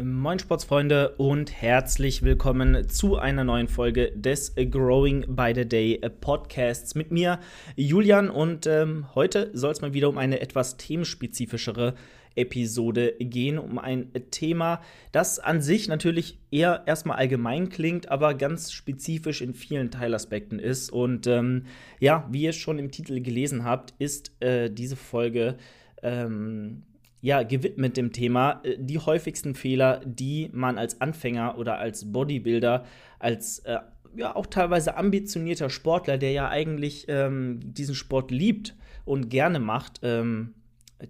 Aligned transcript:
Moin 0.00 0.38
Sportsfreunde 0.38 1.16
und 1.18 1.52
herzlich 1.52 2.22
willkommen 2.22 2.88
zu 2.88 3.18
einer 3.18 3.44
neuen 3.44 3.68
Folge 3.68 4.10
des 4.12 4.54
Growing 4.54 5.36
by 5.36 5.52
the 5.54 5.68
Day 5.68 6.00
Podcasts 6.22 6.94
mit 6.94 7.10
mir, 7.10 7.40
Julian. 7.76 8.30
Und 8.30 8.66
ähm, 8.66 9.14
heute 9.14 9.50
soll 9.52 9.70
es 9.70 9.82
mal 9.82 9.92
wieder 9.92 10.08
um 10.08 10.16
eine 10.16 10.40
etwas 10.40 10.78
themenspezifischere 10.78 11.94
Episode 12.36 13.16
gehen, 13.18 13.58
um 13.58 13.78
ein 13.78 14.10
Thema, 14.30 14.80
das 15.12 15.38
an 15.38 15.60
sich 15.60 15.88
natürlich 15.88 16.38
eher 16.50 16.84
erstmal 16.86 17.18
allgemein 17.18 17.68
klingt, 17.68 18.08
aber 18.08 18.32
ganz 18.32 18.72
spezifisch 18.72 19.42
in 19.42 19.52
vielen 19.52 19.90
Teilaspekten 19.90 20.58
ist. 20.58 20.90
Und 20.90 21.26
ähm, 21.26 21.66
ja, 22.00 22.26
wie 22.30 22.44
ihr 22.44 22.54
schon 22.54 22.78
im 22.78 22.92
Titel 22.92 23.20
gelesen 23.20 23.64
habt, 23.64 23.92
ist 23.98 24.32
äh, 24.40 24.70
diese 24.70 24.96
Folge. 24.96 25.58
Ähm, 26.02 26.84
ja, 27.22 27.44
gewidmet 27.44 27.96
dem 27.96 28.12
Thema 28.12 28.60
äh, 28.64 28.76
die 28.78 28.98
häufigsten 28.98 29.54
Fehler, 29.54 30.02
die 30.04 30.50
man 30.52 30.76
als 30.76 31.00
Anfänger 31.00 31.56
oder 31.56 31.78
als 31.78 32.12
Bodybuilder, 32.12 32.84
als 33.18 33.60
äh, 33.60 33.78
ja 34.14 34.36
auch 34.36 34.46
teilweise 34.46 34.96
ambitionierter 34.96 35.70
Sportler, 35.70 36.18
der 36.18 36.32
ja 36.32 36.48
eigentlich 36.50 37.06
ähm, 37.08 37.60
diesen 37.62 37.94
Sport 37.94 38.30
liebt 38.30 38.76
und 39.04 39.30
gerne 39.30 39.60
macht, 39.60 40.00
ähm, 40.02 40.54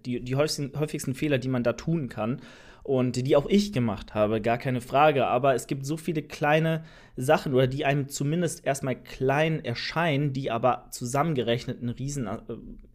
die, 0.07 0.21
die 0.21 0.37
häufigsten, 0.37 0.79
häufigsten 0.79 1.15
Fehler, 1.15 1.39
die 1.39 1.49
man 1.49 1.65
da 1.65 1.73
tun 1.73 2.09
kann 2.09 2.41
und 2.83 3.15
die 3.27 3.37
auch 3.37 3.47
ich 3.47 3.73
gemacht 3.73 4.15
habe, 4.15 4.41
gar 4.41 4.59
keine 4.59 4.81
Frage. 4.81 5.27
Aber 5.27 5.55
es 5.55 5.67
gibt 5.67 5.87
so 5.87 5.97
viele 5.97 6.23
kleine 6.23 6.85
Sachen 7.17 7.55
oder 7.55 7.67
die 7.67 7.85
einem 7.85 8.09
zumindest 8.09 8.67
erstmal 8.67 8.97
klein 8.97 9.65
erscheinen, 9.65 10.33
die 10.33 10.51
aber 10.51 10.89
zusammengerechnet 10.91 11.81
einen 11.81 11.91
riesen 11.91 12.27
äh, 12.27 12.39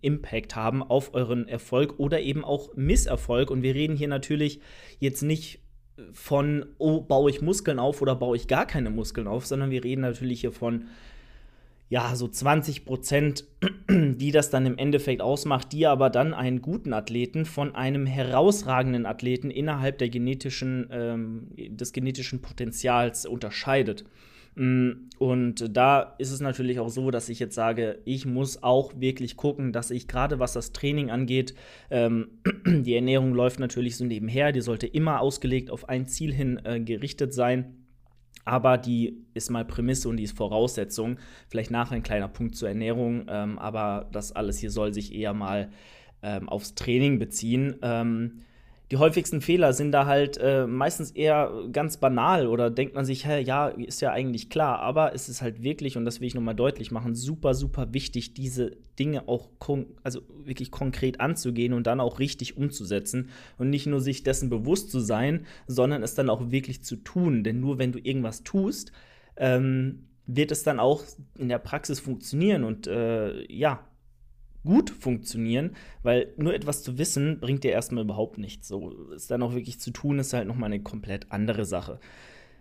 Impact 0.02 0.55
haben 0.55 0.84
auf 0.84 1.13
euren 1.13 1.48
Erfolg 1.48 2.00
oder 2.00 2.20
eben 2.20 2.44
auch 2.44 2.76
Misserfolg. 2.76 3.50
Und 3.50 3.62
wir 3.62 3.76
reden 3.76 3.96
hier 3.96 4.10
natürlich 4.10 4.60
jetzt 5.00 5.22
nicht 5.22 5.62
von, 6.12 6.66
oh, 6.77 7.02
baue 7.02 7.30
ich 7.30 7.41
Muskeln 7.41 7.80
auf 7.80 8.02
oder 8.02 8.16
baue 8.16 8.35
ich 8.35 8.48
gar 8.48 8.66
keine 8.66 8.90
Muskeln 8.90 9.27
auf, 9.27 9.46
sondern 9.46 9.72
wir 9.72 9.84
reden 9.84 10.02
natürlich 10.02 10.41
hier 10.41 10.52
von 10.52 10.85
ja, 11.90 12.16
so 12.16 12.27
20 12.27 12.85
Prozent, 12.85 13.46
die 13.90 14.32
das 14.32 14.49
dann 14.49 14.66
im 14.66 14.77
Endeffekt 14.77 15.21
ausmacht, 15.21 15.71
die 15.71 15.88
aber 15.88 16.10
dann 16.10 16.34
einen 16.34 16.62
guten 16.62 16.93
Athleten 16.93 17.46
von 17.46 17.76
einem 17.76 18.05
herausragenden 18.05 19.05
Athleten 19.05 19.49
innerhalb 19.49 19.98
der 19.98 20.10
genetischen, 20.10 20.90
ähm, 20.91 21.48
des 21.55 21.93
genetischen 21.93 22.41
Potenzials 22.41 23.26
unterscheidet. 23.26 24.04
Mm, 24.55 25.08
und 25.18 25.77
da 25.77 26.15
ist 26.18 26.32
es 26.32 26.41
natürlich 26.41 26.80
auch 26.80 26.90
so, 26.90 27.10
dass 27.10 27.30
ich 27.30 27.40
jetzt 27.40 27.55
sage, 27.55 27.99
ich 28.04 28.26
muss 28.26 28.63
auch 28.63 28.91
wirklich 28.99 29.38
gucken, 29.38 29.71
dass 29.71 29.90
ich 29.90 30.10
gerade 30.10 30.40
was 30.40 30.54
das 30.54 30.74
Training 30.74 31.10
angeht, 31.10 31.55
ähm, 31.90 32.27
die 32.65 32.96
Ernährung 32.96 33.34
läuft 33.34 33.60
natürlich 33.60 33.96
so 33.96 34.04
nebenher, 34.04 34.52
die 34.52 34.62
sollte 34.62 34.88
immer 34.88 35.21
ausgelegt 35.21 35.71
auf 35.71 35.88
ein 35.88 36.05
Ziel 36.08 36.34
hin 36.34 36.60
äh, 36.65 36.82
gerichtet 36.82 37.34
sein 37.34 37.87
aber 38.46 38.77
die 38.77 39.26
ist 39.34 39.49
mal 39.49 39.66
Prämisse 39.66 40.10
und 40.10 40.18
die 40.18 40.24
ist 40.24 40.38
Voraussetzung. 40.38 41.18
Vielleicht 41.49 41.71
nachher 41.71 41.96
ein 41.96 42.04
kleiner 42.04 42.27
Punkt 42.27 42.55
zur 42.55 42.70
Ernährung, 42.70 43.26
ähm, 43.30 43.60
aber 43.60 44.10
das 44.12 44.32
alles 44.32 44.57
hier 44.57 44.71
soll 44.71 44.93
sich 44.93 45.13
eher 45.13 45.34
mal 45.34 45.70
ähm, 46.21 46.49
aufs 46.49 46.76
Training 46.76 47.20
beziehen. 47.20 47.76
Ähm, 47.82 48.40
die 48.91 48.98
häufigsten 48.98 49.41
Fehler 49.41 49.74
sind 49.74 49.91
da 49.91 50.05
halt 50.05 50.38
äh, 50.38 50.66
meistens 50.66 51.12
eher 51.12 51.52
ganz 51.74 51.98
banal 51.98 52.48
oder 52.48 52.71
denkt 52.71 52.96
man 52.96 53.04
sich, 53.04 53.26
hey, 53.26 53.43
ja, 53.43 53.68
ist 53.68 54.02
ja 54.02 54.12
eigentlich 54.12 54.49
klar, 54.49 54.80
aber 54.80 55.13
es 55.13 55.27
ist 55.27 55.41
halt 55.41 55.62
wirklich, 55.62 55.98
und 55.98 56.05
das 56.05 56.21
will 56.21 56.27
ich 56.27 56.35
nochmal 56.35 56.55
deutlich 56.55 56.90
machen, 56.91 57.13
super, 57.13 57.54
super 57.54 57.93
wichtig, 57.93 58.34
diese 58.34 58.77
Dinge 58.98 59.27
auch 59.27 59.49
also 60.04 60.21
wirklich 60.43 60.71
konkret 60.71 61.20
anzugehen 61.20 61.74
und 61.74 61.85
dann 61.85 61.99
auch 61.99 62.20
richtig 62.20 62.55
umzusetzen 62.55 63.30
und 63.58 63.70
nicht 63.70 63.88
nur 63.88 63.99
sich 63.99 64.24
dessen 64.24 64.50
bewusst 64.50 64.90
zu 64.90 65.00
sein, 65.02 65.46
sondern 65.68 66.02
es 66.02 66.16
dann 66.16 66.30
auch 66.30 66.50
wirklich 66.52 66.84
zu 66.84 66.96
tun. 66.96 67.44
Denn 67.44 67.59
nur 67.59 67.80
wenn 67.80 67.91
du 67.91 68.00
irgendwas 68.00 68.44
tust, 68.44 68.94
ähm, 69.35 70.08
wird 70.28 70.52
es 70.52 70.63
dann 70.63 70.80
auch 70.80 71.03
in 71.38 71.50
der 71.50 71.59
Praxis 71.59 72.00
funktionieren 72.00 72.63
und 72.63 72.88
äh, 72.88 73.52
ja, 73.52 73.85
gut 74.68 74.90
funktionieren, 74.90 75.72
weil 76.04 76.34
nur 76.38 76.54
etwas 76.54 76.84
zu 76.84 76.98
wissen 76.98 77.40
bringt 77.40 77.64
dir 77.64 77.72
erstmal 77.72 78.04
überhaupt 78.04 78.38
nichts. 78.38 78.68
So 78.68 78.94
es 79.16 79.28
dann 79.28 79.42
auch 79.42 79.56
wirklich 79.56 79.80
zu 79.80 79.92
tun, 79.92 80.20
ist 80.20 80.34
halt 80.34 80.48
nochmal 80.48 80.72
eine 80.72 80.84
komplett 80.84 81.32
andere 81.32 81.66
Sache. 81.66 82.00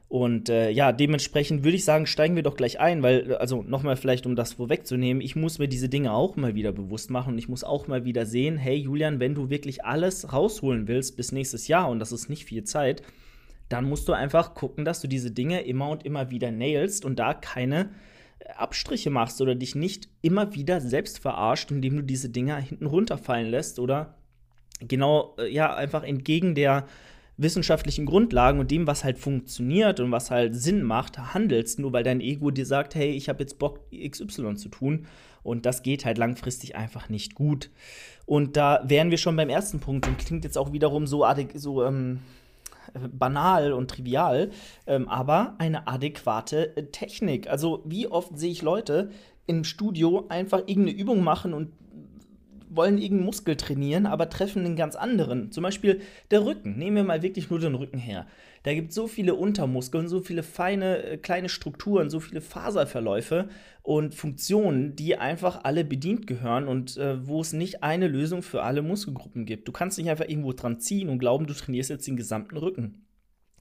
Und 0.08 0.48
äh, 0.48 0.70
ja, 0.70 0.92
dementsprechend 0.92 1.64
würde 1.64 1.76
ich 1.76 1.84
sagen, 1.84 2.06
steigen 2.06 2.36
wir 2.36 2.44
doch 2.44 2.56
gleich 2.56 2.78
ein, 2.78 3.02
weil, 3.02 3.34
also 3.34 3.62
nochmal 3.62 3.96
vielleicht, 3.96 4.24
um 4.24 4.36
das 4.36 4.52
vorwegzunehmen, 4.52 5.20
ich 5.20 5.34
muss 5.34 5.58
mir 5.58 5.66
diese 5.66 5.88
Dinge 5.88 6.12
auch 6.12 6.36
mal 6.36 6.54
wieder 6.54 6.70
bewusst 6.70 7.10
machen 7.10 7.32
und 7.32 7.38
ich 7.38 7.48
muss 7.48 7.64
auch 7.64 7.88
mal 7.88 8.04
wieder 8.04 8.24
sehen, 8.24 8.56
hey 8.56 8.76
Julian, 8.76 9.18
wenn 9.18 9.34
du 9.34 9.50
wirklich 9.50 9.84
alles 9.84 10.32
rausholen 10.32 10.86
willst 10.86 11.16
bis 11.16 11.32
nächstes 11.32 11.66
Jahr, 11.66 11.90
und 11.90 11.98
das 11.98 12.12
ist 12.12 12.30
nicht 12.30 12.44
viel 12.44 12.62
Zeit, 12.62 13.02
dann 13.68 13.84
musst 13.84 14.06
du 14.06 14.12
einfach 14.12 14.54
gucken, 14.54 14.84
dass 14.84 15.00
du 15.00 15.08
diese 15.08 15.32
Dinge 15.32 15.62
immer 15.62 15.88
und 15.90 16.06
immer 16.06 16.30
wieder 16.30 16.52
nailst 16.52 17.04
und 17.04 17.18
da 17.18 17.34
keine 17.34 17.90
Abstriche 18.56 19.10
machst 19.10 19.40
oder 19.40 19.54
dich 19.54 19.74
nicht 19.74 20.08
immer 20.22 20.54
wieder 20.54 20.80
selbst 20.80 21.18
verarscht, 21.18 21.70
indem 21.70 21.96
du 21.96 22.02
diese 22.02 22.28
Dinger 22.28 22.56
hinten 22.56 22.86
runterfallen 22.86 23.50
lässt 23.50 23.78
oder 23.78 24.14
genau, 24.80 25.34
äh, 25.38 25.48
ja, 25.48 25.74
einfach 25.74 26.02
entgegen 26.02 26.54
der 26.54 26.86
wissenschaftlichen 27.38 28.06
Grundlagen 28.06 28.60
und 28.60 28.70
dem, 28.70 28.86
was 28.86 29.04
halt 29.04 29.18
funktioniert 29.18 30.00
und 30.00 30.10
was 30.10 30.30
halt 30.30 30.56
Sinn 30.56 30.82
macht, 30.82 31.18
handelst, 31.34 31.78
nur 31.78 31.92
weil 31.92 32.02
dein 32.02 32.20
Ego 32.20 32.50
dir 32.50 32.64
sagt, 32.64 32.94
hey, 32.94 33.10
ich 33.10 33.28
habe 33.28 33.40
jetzt 33.42 33.58
Bock, 33.58 33.80
XY 33.90 34.54
zu 34.54 34.68
tun. 34.70 35.06
Und 35.42 35.64
das 35.64 35.82
geht 35.82 36.04
halt 36.04 36.18
langfristig 36.18 36.74
einfach 36.74 37.08
nicht 37.08 37.34
gut. 37.34 37.70
Und 38.24 38.56
da 38.56 38.82
wären 38.84 39.10
wir 39.10 39.18
schon 39.18 39.36
beim 39.36 39.48
ersten 39.48 39.80
Punkt 39.80 40.08
und 40.08 40.18
klingt 40.18 40.44
jetzt 40.44 40.58
auch 40.58 40.72
wiederum 40.72 41.06
so, 41.06 41.24
so 41.54 41.84
ähm, 41.84 42.20
banal 43.12 43.72
und 43.72 43.90
trivial, 43.90 44.50
ähm, 44.86 45.08
aber 45.08 45.54
eine 45.58 45.86
adäquate 45.88 46.76
äh, 46.76 46.84
Technik. 46.84 47.48
Also 47.48 47.82
wie 47.84 48.08
oft 48.08 48.38
sehe 48.38 48.50
ich 48.50 48.62
Leute 48.62 49.10
im 49.46 49.64
Studio 49.64 50.26
einfach 50.28 50.60
irgendeine 50.66 50.98
Übung 50.98 51.22
machen 51.22 51.54
und 51.54 51.72
wollen 52.68 52.98
irgendeinen 52.98 53.26
Muskel 53.26 53.56
trainieren, 53.56 54.06
aber 54.06 54.28
treffen 54.28 54.64
einen 54.64 54.76
ganz 54.76 54.96
anderen. 54.96 55.50
Zum 55.50 55.62
Beispiel 55.62 56.00
der 56.30 56.44
Rücken. 56.44 56.76
Nehmen 56.78 56.96
wir 56.96 57.04
mal 57.04 57.22
wirklich 57.22 57.50
nur 57.50 57.58
den 57.58 57.74
Rücken 57.74 57.98
her. 57.98 58.26
Da 58.66 58.74
gibt 58.74 58.88
es 58.88 58.96
so 58.96 59.06
viele 59.06 59.36
Untermuskeln, 59.36 60.08
so 60.08 60.18
viele 60.18 60.42
feine 60.42 61.00
äh, 61.04 61.16
kleine 61.18 61.48
Strukturen, 61.48 62.10
so 62.10 62.18
viele 62.18 62.40
Faserverläufe 62.40 63.48
und 63.84 64.12
Funktionen, 64.12 64.96
die 64.96 65.16
einfach 65.16 65.62
alle 65.62 65.84
bedient 65.84 66.26
gehören 66.26 66.66
und 66.66 66.96
äh, 66.96 67.24
wo 67.28 67.40
es 67.40 67.52
nicht 67.52 67.84
eine 67.84 68.08
Lösung 68.08 68.42
für 68.42 68.64
alle 68.64 68.82
Muskelgruppen 68.82 69.46
gibt. 69.46 69.68
Du 69.68 69.72
kannst 69.72 69.98
nicht 69.98 70.10
einfach 70.10 70.28
irgendwo 70.28 70.52
dran 70.52 70.80
ziehen 70.80 71.10
und 71.10 71.20
glauben, 71.20 71.46
du 71.46 71.54
trainierst 71.54 71.90
jetzt 71.90 72.08
den 72.08 72.16
gesamten 72.16 72.56
Rücken. 72.56 73.06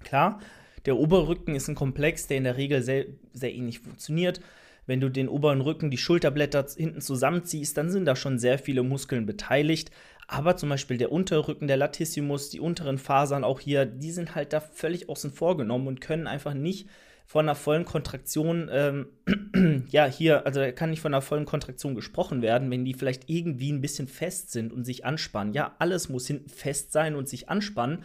Klar, 0.03 0.39
der 0.87 0.97
Oberrücken 0.97 1.53
ist 1.53 1.67
ein 1.67 1.75
Komplex, 1.75 2.25
der 2.25 2.37
in 2.37 2.43
der 2.45 2.57
Regel 2.57 2.81
sehr, 2.81 3.05
sehr 3.31 3.53
ähnlich 3.53 3.81
funktioniert. 3.81 4.41
Wenn 4.87 5.01
du 5.01 5.09
den 5.09 5.29
oberen 5.29 5.61
Rücken, 5.61 5.91
die 5.91 5.99
Schulterblätter 5.99 6.65
hinten 6.75 7.01
zusammenziehst, 7.01 7.77
dann 7.77 7.91
sind 7.91 8.05
da 8.05 8.15
schon 8.15 8.39
sehr 8.39 8.57
viele 8.57 8.81
Muskeln 8.81 9.27
beteiligt. 9.27 9.91
Aber 10.27 10.57
zum 10.57 10.69
Beispiel 10.69 10.97
der 10.97 11.11
Unterrücken, 11.11 11.67
der 11.67 11.77
Latissimus, 11.77 12.49
die 12.49 12.59
unteren 12.59 12.97
Fasern 12.97 13.43
auch 13.43 13.59
hier, 13.59 13.85
die 13.85 14.11
sind 14.11 14.35
halt 14.35 14.53
da 14.53 14.59
völlig 14.59 15.09
außen 15.09 15.31
vor 15.31 15.57
genommen 15.57 15.87
und 15.87 16.01
können 16.01 16.27
einfach 16.27 16.53
nicht 16.53 16.89
von 17.27 17.45
einer 17.45 17.55
vollen 17.55 17.85
Kontraktion, 17.85 18.69
ähm, 18.71 19.07
ja, 19.89 20.05
hier, 20.05 20.45
also 20.45 20.59
da 20.59 20.71
kann 20.71 20.91
nicht 20.91 21.01
von 21.01 21.13
einer 21.13 21.21
vollen 21.21 21.45
Kontraktion 21.45 21.95
gesprochen 21.95 22.41
werden, 22.41 22.69
wenn 22.69 22.85
die 22.85 22.93
vielleicht 22.93 23.29
irgendwie 23.29 23.71
ein 23.71 23.81
bisschen 23.81 24.07
fest 24.07 24.51
sind 24.51 24.71
und 24.71 24.85
sich 24.85 25.05
anspannen. 25.05 25.53
Ja, 25.53 25.75
alles 25.79 26.09
muss 26.09 26.27
hinten 26.27 26.49
fest 26.49 26.91
sein 26.91 27.15
und 27.15 27.27
sich 27.27 27.49
anspannen, 27.49 28.03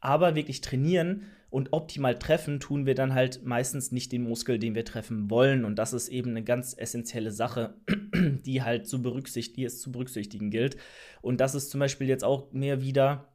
aber 0.00 0.34
wirklich 0.34 0.62
trainieren 0.62 1.26
und 1.52 1.74
optimal 1.74 2.18
treffen 2.18 2.60
tun 2.60 2.86
wir 2.86 2.94
dann 2.94 3.12
halt 3.12 3.44
meistens 3.44 3.92
nicht 3.92 4.10
den 4.10 4.22
Muskel, 4.22 4.58
den 4.58 4.74
wir 4.74 4.86
treffen 4.86 5.28
wollen. 5.28 5.66
Und 5.66 5.76
das 5.76 5.92
ist 5.92 6.08
eben 6.08 6.30
eine 6.30 6.42
ganz 6.42 6.74
essentielle 6.74 7.30
Sache, 7.30 7.74
die 8.16 8.62
halt 8.62 8.88
zu 8.88 9.02
berücksichtigen, 9.02 9.56
die 9.56 9.64
es 9.66 9.78
zu 9.82 9.92
berücksichtigen 9.92 10.50
gilt. 10.50 10.78
Und 11.20 11.42
das 11.42 11.54
ist 11.54 11.70
zum 11.70 11.78
Beispiel 11.78 12.08
jetzt 12.08 12.24
auch 12.24 12.50
mir 12.52 12.80
wieder 12.80 13.34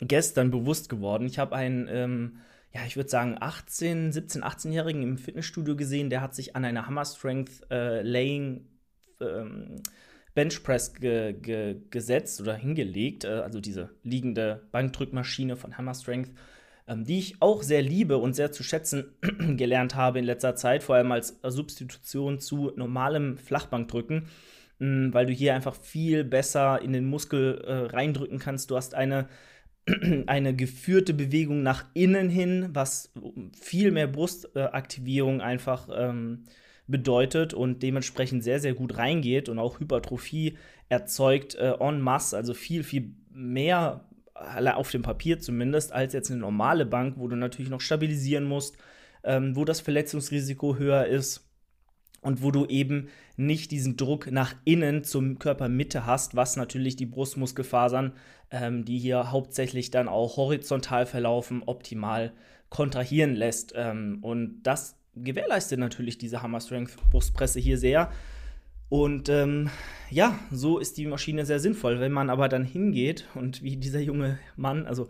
gestern 0.00 0.50
bewusst 0.50 0.88
geworden. 0.88 1.26
Ich 1.26 1.38
habe 1.38 1.54
einen, 1.54 1.88
ähm, 1.90 2.38
ja, 2.72 2.86
ich 2.86 2.96
würde 2.96 3.10
sagen, 3.10 3.36
18, 3.38 4.12
17, 4.12 4.42
18-Jährigen 4.42 5.02
im 5.02 5.18
Fitnessstudio 5.18 5.76
gesehen, 5.76 6.08
der 6.08 6.22
hat 6.22 6.34
sich 6.34 6.56
an 6.56 6.64
einer 6.64 6.86
Hammer 6.86 7.04
Strength 7.04 7.70
äh, 7.70 8.00
Laying 8.00 8.66
ähm, 9.20 9.82
Benchpress 10.34 10.94
ge 10.94 11.34
ge 11.34 11.76
gesetzt 11.90 12.40
oder 12.40 12.54
hingelegt, 12.54 13.24
äh, 13.24 13.28
also 13.28 13.60
diese 13.60 13.90
liegende 14.02 14.66
Bankdrückmaschine 14.72 15.56
von 15.56 15.76
Hammer 15.76 15.94
Strength 15.94 16.30
die 16.88 17.18
ich 17.18 17.36
auch 17.40 17.62
sehr 17.62 17.82
liebe 17.82 18.18
und 18.18 18.34
sehr 18.34 18.52
zu 18.52 18.62
schätzen 18.62 19.14
gelernt 19.56 19.94
habe 19.94 20.18
in 20.18 20.24
letzter 20.24 20.56
Zeit, 20.56 20.82
vor 20.82 20.96
allem 20.96 21.12
als 21.12 21.38
Substitution 21.42 22.40
zu 22.40 22.72
normalem 22.76 23.38
Flachbankdrücken, 23.38 24.28
mh, 24.78 25.14
weil 25.14 25.26
du 25.26 25.32
hier 25.32 25.54
einfach 25.54 25.74
viel 25.74 26.24
besser 26.24 26.82
in 26.82 26.92
den 26.92 27.06
Muskel 27.06 27.62
äh, 27.64 27.94
reindrücken 27.94 28.38
kannst. 28.38 28.70
Du 28.70 28.76
hast 28.76 28.94
eine 28.94 29.28
eine 30.26 30.54
geführte 30.54 31.12
Bewegung 31.14 31.62
nach 31.62 31.86
innen 31.94 32.28
hin, 32.28 32.68
was 32.72 33.12
viel 33.60 33.90
mehr 33.90 34.06
Brustaktivierung 34.06 35.40
einfach 35.40 35.88
ähm, 35.92 36.44
bedeutet 36.86 37.54
und 37.54 37.82
dementsprechend 37.82 38.44
sehr, 38.44 38.60
sehr 38.60 38.74
gut 38.74 38.96
reingeht 38.96 39.48
und 39.48 39.58
auch 39.58 39.80
Hypertrophie 39.80 40.56
erzeugt 40.88 41.54
äh, 41.56 41.74
en 41.80 42.00
masse, 42.00 42.36
also 42.36 42.54
viel, 42.54 42.84
viel 42.84 43.14
mehr 43.30 44.04
auf 44.34 44.90
dem 44.90 45.02
Papier 45.02 45.38
zumindest, 45.38 45.92
als 45.92 46.12
jetzt 46.12 46.30
eine 46.30 46.40
normale 46.40 46.86
Bank, 46.86 47.14
wo 47.18 47.28
du 47.28 47.36
natürlich 47.36 47.70
noch 47.70 47.80
stabilisieren 47.80 48.44
musst, 48.44 48.76
ähm, 49.24 49.56
wo 49.56 49.64
das 49.64 49.80
Verletzungsrisiko 49.80 50.76
höher 50.76 51.06
ist 51.06 51.48
und 52.22 52.42
wo 52.42 52.50
du 52.50 52.66
eben 52.66 53.08
nicht 53.36 53.70
diesen 53.70 53.96
Druck 53.96 54.30
nach 54.30 54.54
innen 54.64 55.04
zum 55.04 55.38
Körpermitte 55.38 56.06
hast, 56.06 56.34
was 56.34 56.56
natürlich 56.56 56.96
die 56.96 57.06
Brustmuskelfasern, 57.06 58.12
ähm, 58.50 58.84
die 58.84 58.98
hier 58.98 59.32
hauptsächlich 59.32 59.90
dann 59.90 60.08
auch 60.08 60.36
horizontal 60.36 61.06
verlaufen, 61.06 61.62
optimal 61.66 62.32
kontrahieren 62.68 63.34
lässt. 63.34 63.74
Ähm, 63.76 64.18
und 64.22 64.62
das 64.62 64.96
gewährleistet 65.14 65.78
natürlich 65.78 66.18
diese 66.18 66.42
Hammer 66.42 66.60
Strength 66.60 66.96
Brustpresse 67.10 67.60
hier 67.60 67.76
sehr. 67.76 68.10
Und 68.92 69.30
ähm, 69.30 69.70
ja, 70.10 70.38
so 70.50 70.78
ist 70.78 70.98
die 70.98 71.06
Maschine 71.06 71.46
sehr 71.46 71.60
sinnvoll. 71.60 71.98
Wenn 71.98 72.12
man 72.12 72.28
aber 72.28 72.50
dann 72.50 72.62
hingeht 72.62 73.26
und 73.34 73.62
wie 73.62 73.78
dieser 73.78 74.00
junge 74.00 74.38
Mann, 74.54 74.86
also 74.86 75.08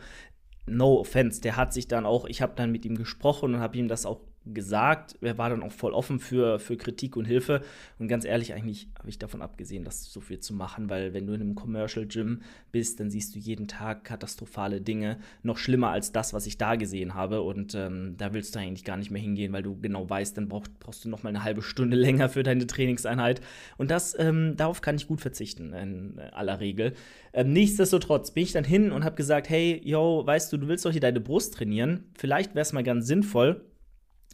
no 0.67 1.01
offense, 1.01 1.41
der 1.41 1.57
hat 1.57 1.73
sich 1.73 1.89
dann 1.89 2.07
auch, 2.07 2.27
ich 2.27 2.43
habe 2.43 2.53
dann 2.55 2.71
mit 2.71 2.85
ihm 2.85 2.97
gesprochen 2.97 3.57
und 3.57 3.61
habe 3.61 3.77
ihm 3.77 3.89
das 3.89 4.07
auch 4.07 4.21
gesagt. 4.47 5.17
Er 5.21 5.39
war 5.39 5.51
dann 5.51 5.63
auch 5.63 5.73
voll 5.73 5.93
offen 5.93 6.19
für, 6.19 6.59
für 6.59 6.77
Kritik 6.77 7.17
und 7.17 7.25
Hilfe. 7.25 7.63
Und 7.99 8.09
ganz 8.09 8.25
ehrlich, 8.25 8.55
eigentlich 8.55 8.89
habe 8.99 9.09
ich 9.09 9.19
davon 9.19 9.43
abgesehen, 9.43 9.85
das 9.85 10.13
so 10.13 10.21
viel 10.21 10.41
zu 10.41 10.55
machen, 10.55 10.91
weil 10.91 11.15
wenn 11.15 11.27
du 11.27 11.33
in 11.33 11.41
einem 11.41 11.55
Commercial 11.55 12.07
Gym 12.07 12.43
bist, 12.73 13.01
dann 13.01 13.11
siehst 13.11 13.35
du 13.35 13.39
jeden 13.39 13.69
Tag 13.69 14.05
katastrophale 14.05 14.81
Dinge. 14.81 15.19
Noch 15.43 15.59
schlimmer 15.59 15.91
als 15.91 16.13
das, 16.13 16.33
was 16.35 16.47
ich 16.47 16.59
da 16.59 16.77
gesehen 16.77 17.15
habe. 17.15 17.43
Und 17.43 17.75
ähm, 17.75 18.15
da 18.19 18.33
willst 18.33 18.55
du 18.55 18.59
eigentlich 18.59 18.85
gar 18.85 18.97
nicht 18.97 19.11
mehr 19.11 19.23
hingehen, 19.23 19.53
weil 19.53 19.63
du 19.63 19.79
genau 19.81 20.09
weißt, 20.09 20.37
dann 20.37 20.49
brauch, 20.49 20.67
brauchst 20.81 21.05
du 21.05 21.09
noch 21.09 21.23
mal 21.23 21.31
eine 21.31 21.45
halbe 21.45 21.63
Stunde 21.63 21.97
länger 22.03 22.29
für 22.29 22.43
deine 22.43 22.67
Trainingseinheit. 22.67 23.41
Und 23.77 23.91
das, 23.91 24.19
ähm, 24.19 24.57
darauf 24.57 24.81
kann 24.81 24.97
ich 24.97 25.07
gut 25.07 25.21
verzichten, 25.21 25.73
in 25.73 26.19
aller 26.33 26.61
Regel. 26.61 26.95
Ähm, 27.33 27.53
nichtsdestotrotz 27.53 28.33
bin 28.33 28.43
ich 28.43 28.53
dann 28.53 28.65
hin 28.65 28.93
und 28.93 29.05
habe 29.05 29.17
gesagt, 29.17 29.49
hey, 29.49 29.81
yo, 29.85 30.23
weißt 30.27 30.53
du, 30.53 30.59
du 30.59 30.69
willst 30.69 30.85
doch 30.85 30.91
hier 30.93 31.01
deine 31.01 31.21
Brust 31.21 31.55
trainieren. 31.55 32.05
Vielleicht 32.15 32.55
wäre 32.55 32.63
es 32.63 32.73
mal 32.73 32.83
ganz 32.83 33.07
sinnvoll, 33.07 33.65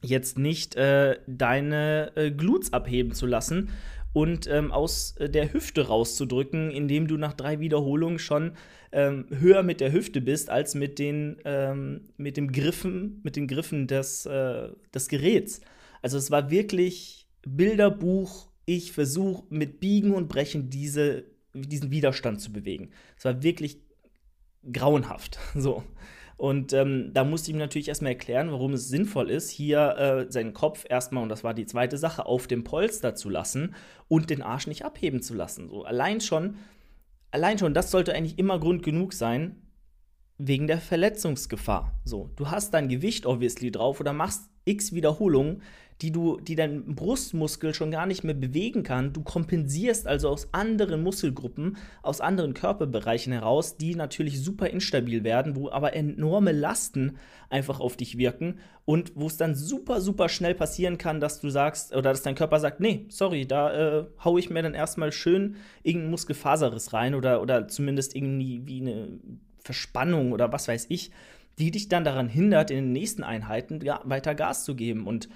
jetzt 0.02 0.38
nicht 0.38 0.76
äh, 0.76 1.18
deine 1.26 2.12
äh, 2.14 2.30
Glutes 2.30 2.72
abheben 2.72 3.12
zu 3.12 3.26
lassen 3.26 3.70
und 4.12 4.46
ähm, 4.46 4.72
aus 4.72 5.16
äh, 5.18 5.28
der 5.28 5.52
Hüfte 5.52 5.86
rauszudrücken, 5.86 6.70
indem 6.70 7.08
du 7.08 7.16
nach 7.16 7.34
drei 7.34 7.60
Wiederholungen 7.60 8.18
schon 8.18 8.52
ähm, 8.92 9.26
höher 9.30 9.62
mit 9.62 9.80
der 9.80 9.92
Hüfte 9.92 10.20
bist 10.20 10.50
als 10.50 10.74
mit 10.74 10.98
den, 10.98 11.36
ähm, 11.44 12.08
mit 12.16 12.36
dem 12.36 12.52
Griffen, 12.52 13.20
mit 13.22 13.36
den 13.36 13.46
Griffen 13.46 13.86
des, 13.86 14.24
äh, 14.26 14.70
des 14.94 15.08
Geräts. 15.08 15.60
Also 16.00 16.16
es 16.16 16.30
war 16.30 16.50
wirklich 16.50 17.28
Bilderbuch, 17.46 18.48
ich 18.64 18.92
versuche 18.92 19.44
mit 19.50 19.80
Biegen 19.80 20.12
und 20.12 20.28
Brechen 20.28 20.70
diese, 20.70 21.24
diesen 21.54 21.90
Widerstand 21.90 22.40
zu 22.40 22.52
bewegen. 22.52 22.90
Es 23.16 23.24
war 23.24 23.42
wirklich 23.42 23.78
grauenhaft. 24.72 25.38
So. 25.54 25.84
Und 26.38 26.72
ähm, 26.72 27.10
da 27.12 27.24
musste 27.24 27.50
ich 27.50 27.56
ihm 27.56 27.58
natürlich 27.58 27.88
erstmal 27.88 28.12
erklären, 28.12 28.52
warum 28.52 28.72
es 28.72 28.88
sinnvoll 28.88 29.28
ist, 29.28 29.50
hier 29.50 29.96
äh, 29.98 30.32
seinen 30.32 30.54
Kopf 30.54 30.86
erstmal, 30.88 31.24
und 31.24 31.28
das 31.28 31.42
war 31.42 31.52
die 31.52 31.66
zweite 31.66 31.98
Sache, 31.98 32.26
auf 32.26 32.46
dem 32.46 32.62
Polster 32.62 33.16
zu 33.16 33.28
lassen 33.28 33.74
und 34.06 34.30
den 34.30 34.40
Arsch 34.40 34.68
nicht 34.68 34.84
abheben 34.84 35.20
zu 35.20 35.34
lassen. 35.34 35.68
So 35.68 35.82
allein 35.82 36.20
schon, 36.20 36.56
allein 37.32 37.58
schon, 37.58 37.74
das 37.74 37.90
sollte 37.90 38.14
eigentlich 38.14 38.38
immer 38.38 38.60
Grund 38.60 38.84
genug 38.84 39.14
sein, 39.14 39.67
wegen 40.38 40.68
der 40.68 40.78
Verletzungsgefahr. 40.78 41.92
So, 42.04 42.30
du 42.36 42.50
hast 42.50 42.72
dein 42.72 42.88
Gewicht 42.88 43.26
obviously 43.26 43.70
drauf 43.70 44.00
oder 44.00 44.12
machst 44.12 44.48
x 44.64 44.92
Wiederholungen, 44.92 45.62
die 46.00 46.12
du, 46.12 46.38
die 46.38 46.54
dein 46.54 46.94
Brustmuskel 46.94 47.74
schon 47.74 47.90
gar 47.90 48.06
nicht 48.06 48.22
mehr 48.22 48.34
bewegen 48.34 48.84
kann. 48.84 49.12
Du 49.12 49.22
kompensierst 49.22 50.06
also 50.06 50.28
aus 50.28 50.54
anderen 50.54 51.02
Muskelgruppen, 51.02 51.76
aus 52.02 52.20
anderen 52.20 52.54
Körperbereichen 52.54 53.32
heraus, 53.32 53.76
die 53.76 53.96
natürlich 53.96 54.40
super 54.40 54.68
instabil 54.68 55.24
werden, 55.24 55.56
wo 55.56 55.70
aber 55.70 55.94
enorme 55.94 56.52
Lasten 56.52 57.16
einfach 57.50 57.80
auf 57.80 57.96
dich 57.96 58.16
wirken 58.16 58.60
und 58.84 59.12
wo 59.16 59.26
es 59.26 59.38
dann 59.38 59.56
super, 59.56 60.00
super 60.00 60.28
schnell 60.28 60.54
passieren 60.54 60.98
kann, 60.98 61.18
dass 61.18 61.40
du 61.40 61.50
sagst, 61.50 61.92
oder 61.92 62.10
dass 62.10 62.22
dein 62.22 62.36
Körper 62.36 62.60
sagt, 62.60 62.78
nee, 62.78 63.06
sorry, 63.08 63.46
da 63.46 64.00
äh, 64.00 64.06
hau 64.24 64.38
ich 64.38 64.50
mir 64.50 64.62
dann 64.62 64.74
erstmal 64.74 65.10
schön 65.10 65.56
irgendeinen 65.82 66.12
Muskelfaserriss 66.12 66.92
rein 66.92 67.16
oder, 67.16 67.42
oder 67.42 67.66
zumindest 67.66 68.14
irgendwie 68.14 68.64
wie 68.66 68.82
eine 68.82 69.18
Verspannung 69.62 70.32
oder 70.32 70.52
was 70.52 70.68
weiß 70.68 70.86
ich, 70.88 71.10
die 71.58 71.70
dich 71.70 71.88
dann 71.88 72.04
daran 72.04 72.28
hindert, 72.28 72.70
in 72.70 72.76
den 72.76 72.92
nächsten 72.92 73.22
Einheiten 73.22 73.80
ja, 73.82 74.00
weiter 74.04 74.34
Gas 74.34 74.64
zu 74.64 74.76
geben. 74.76 75.06
Und 75.06 75.28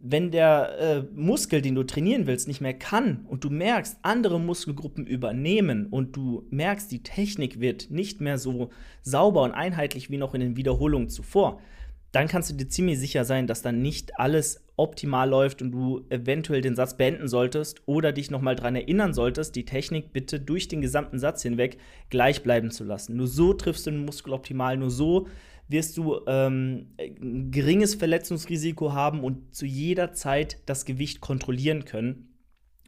wenn 0.00 0.30
der 0.30 0.78
äh, 0.78 1.02
Muskel, 1.14 1.62
den 1.62 1.74
du 1.74 1.84
trainieren 1.84 2.26
willst, 2.26 2.48
nicht 2.48 2.60
mehr 2.60 2.74
kann 2.74 3.24
und 3.28 3.44
du 3.44 3.50
merkst, 3.50 3.98
andere 4.02 4.38
Muskelgruppen 4.38 5.06
übernehmen 5.06 5.86
und 5.86 6.16
du 6.16 6.46
merkst, 6.50 6.90
die 6.90 7.02
Technik 7.02 7.60
wird 7.60 7.90
nicht 7.90 8.20
mehr 8.20 8.38
so 8.38 8.70
sauber 9.02 9.42
und 9.42 9.52
einheitlich 9.52 10.10
wie 10.10 10.18
noch 10.18 10.34
in 10.34 10.40
den 10.40 10.56
Wiederholungen 10.56 11.08
zuvor, 11.08 11.60
dann 12.16 12.28
kannst 12.28 12.48
du 12.48 12.54
dir 12.54 12.66
ziemlich 12.66 12.98
sicher 12.98 13.26
sein, 13.26 13.46
dass 13.46 13.60
dann 13.60 13.82
nicht 13.82 14.18
alles 14.18 14.64
optimal 14.76 15.28
läuft 15.28 15.60
und 15.60 15.70
du 15.70 16.06
eventuell 16.08 16.62
den 16.62 16.74
Satz 16.74 16.96
beenden 16.96 17.28
solltest 17.28 17.82
oder 17.84 18.10
dich 18.10 18.30
nochmal 18.30 18.56
daran 18.56 18.74
erinnern 18.74 19.12
solltest, 19.12 19.54
die 19.54 19.66
Technik 19.66 20.14
bitte 20.14 20.40
durch 20.40 20.66
den 20.66 20.80
gesamten 20.80 21.18
Satz 21.18 21.42
hinweg 21.42 21.76
gleich 22.08 22.42
bleiben 22.42 22.70
zu 22.70 22.84
lassen. 22.84 23.16
Nur 23.16 23.26
so 23.26 23.52
triffst 23.52 23.86
du 23.86 23.90
den 23.90 24.06
Muskel 24.06 24.32
optimal, 24.32 24.78
nur 24.78 24.90
so 24.90 25.26
wirst 25.68 25.98
du 25.98 26.20
ähm, 26.26 26.94
ein 26.98 27.50
geringes 27.50 27.96
Verletzungsrisiko 27.96 28.94
haben 28.94 29.22
und 29.22 29.54
zu 29.54 29.66
jeder 29.66 30.14
Zeit 30.14 30.62
das 30.64 30.86
Gewicht 30.86 31.20
kontrollieren 31.20 31.84
können 31.84 32.32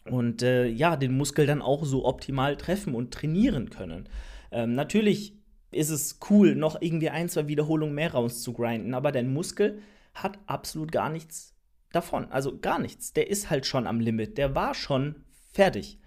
und 0.07 0.43
äh, 0.43 0.69
ja, 0.69 0.97
den 0.97 1.15
Muskel 1.15 1.45
dann 1.45 1.61
auch 1.61 1.85
so 1.85 2.07
optimal 2.07 2.57
treffen 2.57 2.95
und 2.95 3.13
trainieren 3.13 3.69
können. 3.69 4.09
Ähm, 4.51 4.73
natürlich 4.73 5.38
ist 5.70 5.91
es 5.91 6.19
cool, 6.31 6.55
noch 6.55 6.81
irgendwie 6.81 7.11
ein, 7.11 7.29
zwei 7.29 7.49
Wiederholungen 7.49 7.94
mehr 7.94 8.12
rauszugrinden, 8.12 8.94
aber 8.94 9.12
dein 9.12 9.32
Muskel 9.32 9.81
hat 10.15 10.38
absolut 10.47 10.93
gar 10.93 11.11
nichts 11.11 11.55
davon. 11.93 12.31
Also 12.31 12.59
gar 12.59 12.79
nichts. 12.79 13.12
Der 13.12 13.31
ist 13.31 13.50
halt 13.50 13.67
schon 13.67 13.87
am 13.87 14.00
Limit. 14.00 14.38
Der 14.38 14.55
war 14.55 14.75
schon 14.75 15.17
fertig. 15.53 15.99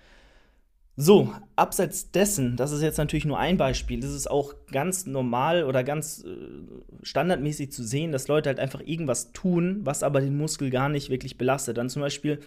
So, 0.98 1.34
abseits 1.56 2.12
dessen, 2.12 2.58
das 2.58 2.72
ist 2.72 2.82
jetzt 2.82 2.98
natürlich 2.98 3.26
nur 3.26 3.40
ein 3.40 3.58
Beispiel, 3.58 4.02
das 4.02 4.12
ist 4.12 4.30
auch 4.30 4.54
ganz 4.72 5.06
normal 5.06 5.64
oder 5.64 5.86
ganz 5.86 6.24
äh, 6.24 6.36
standardmäßig 7.02 7.72
zu 7.72 7.84
sehen, 7.84 8.12
dass 8.12 8.28
Leute 8.28 8.50
halt 8.50 8.60
einfach 8.60 8.82
irgendwas 8.86 9.32
tun, 9.32 9.80
was 9.84 10.04
aber 10.04 10.20
den 10.20 10.38
Muskel 10.38 10.70
gar 10.70 10.90
nicht 10.90 11.10
wirklich 11.10 11.38
belastet. 11.38 11.78
Dann 11.78 11.90
zum 11.90 12.02
Beispiel 12.02 12.42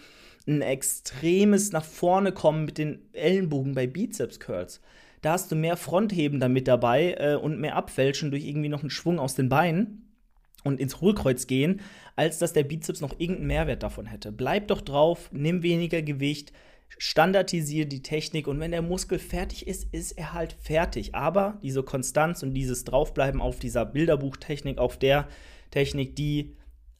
ein 0.47 0.61
extremes 0.61 1.71
nach 1.71 1.83
vorne 1.83 2.31
kommen 2.31 2.65
mit 2.65 2.77
den 2.77 2.99
Ellenbogen 3.13 3.73
bei 3.73 3.87
Bizeps 3.87 4.39
Curls. 4.39 4.79
Da 5.25 5.31
hast 5.31 5.51
du 5.51 5.55
mehr 5.55 5.75
Frontheben 5.75 6.39
damit 6.39 6.67
dabei 6.67 7.15
äh, 7.17 7.33
und 7.33 7.59
mehr 7.59 7.75
Abfälschen 7.75 8.29
durch 8.29 8.45
irgendwie 8.45 8.69
noch 8.69 8.81
einen 8.81 8.91
Schwung 8.91 9.17
aus 9.17 9.33
den 9.33 9.49
Beinen 9.49 10.13
und 10.63 10.79
ins 10.79 11.01
Hohlkreuz 11.01 11.47
gehen, 11.47 11.81
als 12.15 12.37
dass 12.37 12.53
der 12.53 12.61
Bizeps 12.61 13.01
noch 13.01 13.19
irgendeinen 13.19 13.47
Mehrwert 13.47 13.81
davon 13.81 14.05
hätte. 14.05 14.31
Bleib 14.31 14.67
doch 14.67 14.81
drauf, 14.81 15.31
nimm 15.33 15.63
weniger 15.63 16.03
Gewicht, 16.03 16.53
standardisiere 16.99 17.87
die 17.87 18.03
Technik 18.03 18.47
und 18.47 18.59
wenn 18.59 18.69
der 18.69 18.83
Muskel 18.83 19.17
fertig 19.17 19.65
ist, 19.65 19.91
ist 19.91 20.11
er 20.11 20.33
halt 20.33 20.53
fertig. 20.61 21.15
Aber 21.15 21.57
diese 21.63 21.81
Konstanz 21.81 22.43
und 22.43 22.53
dieses 22.53 22.83
Draufbleiben 22.83 23.41
auf 23.41 23.57
dieser 23.57 23.83
Bilderbuchtechnik, 23.83 24.77
auf 24.77 24.99
der 24.99 25.27
Technik, 25.71 26.15
die 26.15 26.55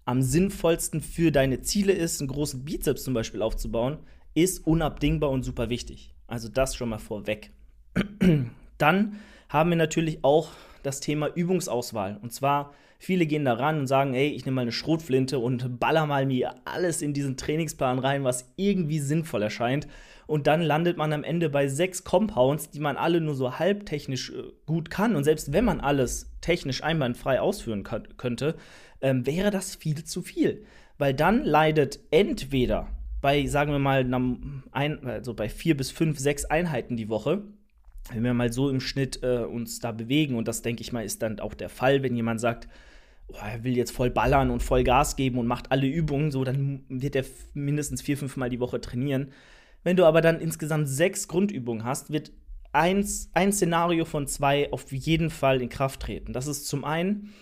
am 0.05 0.23
sinnvollsten 0.23 1.01
für 1.01 1.31
deine 1.31 1.61
Ziele 1.61 1.93
ist, 1.93 2.21
einen 2.21 2.29
großen 2.29 2.65
Bizeps 2.65 3.03
zum 3.03 3.13
Beispiel 3.13 3.43
aufzubauen, 3.43 3.99
ist 4.33 4.65
unabdingbar 4.65 5.29
und 5.29 5.43
super 5.43 5.69
wichtig. 5.69 6.15
Also 6.25 6.49
das 6.49 6.75
schon 6.75 6.89
mal 6.89 6.97
vorweg. 6.97 7.51
Dann 8.77 9.19
haben 9.49 9.69
wir 9.69 9.77
natürlich 9.77 10.23
auch 10.23 10.49
das 10.83 10.99
Thema 10.99 11.27
Übungsauswahl. 11.33 12.19
Und 12.21 12.33
zwar, 12.33 12.73
viele 12.99 13.25
gehen 13.25 13.45
da 13.45 13.53
ran 13.53 13.79
und 13.79 13.87
sagen, 13.87 14.13
hey, 14.13 14.29
ich 14.29 14.45
nehme 14.45 14.55
mal 14.55 14.61
eine 14.61 14.71
Schrotflinte 14.71 15.39
und 15.39 15.79
baller 15.79 16.05
mal 16.05 16.25
mir 16.25 16.55
alles 16.65 17.01
in 17.01 17.13
diesen 17.13 17.37
Trainingsplan 17.37 17.99
rein, 17.99 18.23
was 18.23 18.51
irgendwie 18.55 18.99
sinnvoll 18.99 19.43
erscheint. 19.43 19.87
Und 20.27 20.47
dann 20.47 20.61
landet 20.61 20.97
man 20.97 21.13
am 21.13 21.23
Ende 21.23 21.49
bei 21.49 21.67
sechs 21.67 22.03
Compounds, 22.03 22.71
die 22.71 22.79
man 22.79 22.97
alle 22.97 23.21
nur 23.21 23.35
so 23.35 23.59
halbtechnisch 23.59 24.31
äh, 24.31 24.43
gut 24.65 24.89
kann. 24.89 25.15
Und 25.15 25.23
selbst 25.23 25.53
wenn 25.53 25.65
man 25.65 25.79
alles 25.79 26.31
technisch 26.41 26.83
einwandfrei 26.83 27.39
ausführen 27.39 27.83
könnte, 27.83 28.55
ähm, 29.01 29.25
wäre 29.25 29.51
das 29.51 29.75
viel 29.75 30.03
zu 30.03 30.21
viel. 30.21 30.65
Weil 30.97 31.13
dann 31.13 31.43
leidet 31.43 31.99
entweder 32.09 32.87
bei, 33.21 33.45
sagen 33.47 33.71
wir 33.71 33.79
mal, 33.79 34.05
ein, 34.71 35.07
also 35.07 35.33
bei 35.33 35.49
vier 35.49 35.75
bis 35.75 35.91
fünf, 35.91 36.19
sechs 36.19 36.45
Einheiten 36.45 36.95
die 36.95 37.09
Woche, 37.09 37.43
wenn 38.11 38.23
wir 38.23 38.33
mal 38.33 38.53
so 38.53 38.69
im 38.69 38.79
Schnitt 38.79 39.21
äh, 39.23 39.39
uns 39.39 39.79
da 39.79 39.91
bewegen, 39.91 40.35
und 40.35 40.47
das 40.47 40.61
denke 40.61 40.81
ich 40.81 40.93
mal, 40.93 41.03
ist 41.03 41.21
dann 41.21 41.39
auch 41.39 41.53
der 41.53 41.69
Fall, 41.69 42.03
wenn 42.03 42.15
jemand 42.15 42.39
sagt, 42.39 42.67
oh, 43.27 43.37
er 43.41 43.63
will 43.63 43.75
jetzt 43.75 43.91
voll 43.91 44.09
ballern 44.09 44.51
und 44.51 44.61
voll 44.61 44.83
Gas 44.83 45.15
geben 45.15 45.39
und 45.39 45.47
macht 45.47 45.71
alle 45.71 45.87
Übungen, 45.87 46.31
so, 46.31 46.43
dann 46.43 46.83
wird 46.89 47.15
er 47.15 47.25
mindestens 47.53 48.01
vier, 48.01 48.17
fünf 48.17 48.37
Mal 48.37 48.49
die 48.49 48.59
Woche 48.59 48.79
trainieren. 48.79 49.31
Wenn 49.83 49.97
du 49.97 50.05
aber 50.05 50.21
dann 50.21 50.39
insgesamt 50.39 50.87
sechs 50.87 51.27
Grundübungen 51.27 51.83
hast, 51.83 52.11
wird 52.11 52.31
eins, 52.73 53.29
ein 53.33 53.53
Szenario 53.53 54.05
von 54.05 54.27
zwei 54.27 54.71
auf 54.71 54.91
jeden 54.91 55.29
Fall 55.29 55.61
in 55.61 55.69
Kraft 55.69 56.01
treten. 56.01 56.33
Das 56.33 56.47
ist 56.47 56.67
zum 56.67 56.83
einen, 56.83 57.33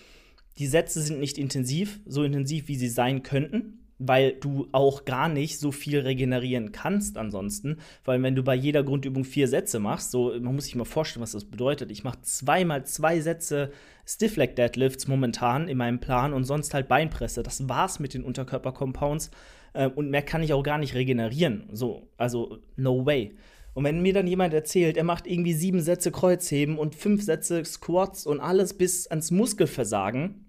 die 0.58 0.68
Sätze 0.68 1.02
sind 1.02 1.20
nicht 1.20 1.38
intensiv, 1.38 2.00
so 2.06 2.24
intensiv, 2.24 2.68
wie 2.68 2.76
sie 2.76 2.90
sein 2.90 3.24
könnten. 3.24 3.83
Weil 4.08 4.34
du 4.34 4.68
auch 4.72 5.06
gar 5.06 5.30
nicht 5.30 5.60
so 5.60 5.72
viel 5.72 6.00
regenerieren 6.00 6.72
kannst 6.72 7.18
ansonsten. 7.18 7.78
Allem, 8.06 8.24
wenn 8.24 8.36
du 8.36 8.44
bei 8.44 8.56
jeder 8.56 8.84
Grundübung 8.84 9.24
vier 9.24 9.48
Sätze 9.48 9.80
machst, 9.80 10.12
so, 10.12 10.34
man 10.40 10.56
muss 10.56 10.66
sich 10.66 10.76
mal 10.76 10.86
vorstellen, 10.86 11.24
was 11.24 11.32
das 11.32 11.46
bedeutet. 11.46 11.92
Ich 11.92 12.04
mache 12.04 12.22
zweimal 12.22 12.86
zwei 12.86 13.20
Sätze 13.22 13.72
Stiff 14.06 14.36
Leg 14.36 14.56
Deadlifts 14.56 15.08
momentan 15.08 15.70
in 15.70 15.78
meinem 15.78 16.00
Plan 16.00 16.34
und 16.34 16.44
sonst 16.44 16.74
halt 16.74 16.88
Beinpresse. 16.88 17.44
Das 17.44 17.70
war's 17.70 18.00
mit 18.00 18.14
den 18.14 18.24
Unterkörper-Compounds 18.24 19.32
äh, 19.74 19.88
und 19.88 20.10
mehr 20.10 20.22
kann 20.22 20.44
ich 20.44 20.54
auch 20.54 20.64
gar 20.64 20.78
nicht 20.78 20.96
regenerieren. 20.96 21.70
So, 21.72 22.10
also 22.18 22.58
no 22.76 23.06
way. 23.06 23.36
Und 23.74 23.86
wenn 23.86 24.02
mir 24.02 24.14
dann 24.14 24.28
jemand 24.28 24.54
erzählt, 24.54 24.98
er 24.98 25.04
macht 25.04 25.26
irgendwie 25.26 25.54
sieben 25.54 25.80
Sätze 25.80 26.12
Kreuzheben 26.12 26.78
und 26.78 26.94
fünf 26.94 27.24
Sätze 27.24 27.64
Squats 27.66 28.28
und 28.28 28.40
alles 28.40 28.78
bis 28.78 29.08
ans 29.08 29.32
Muskelversagen, 29.32 30.46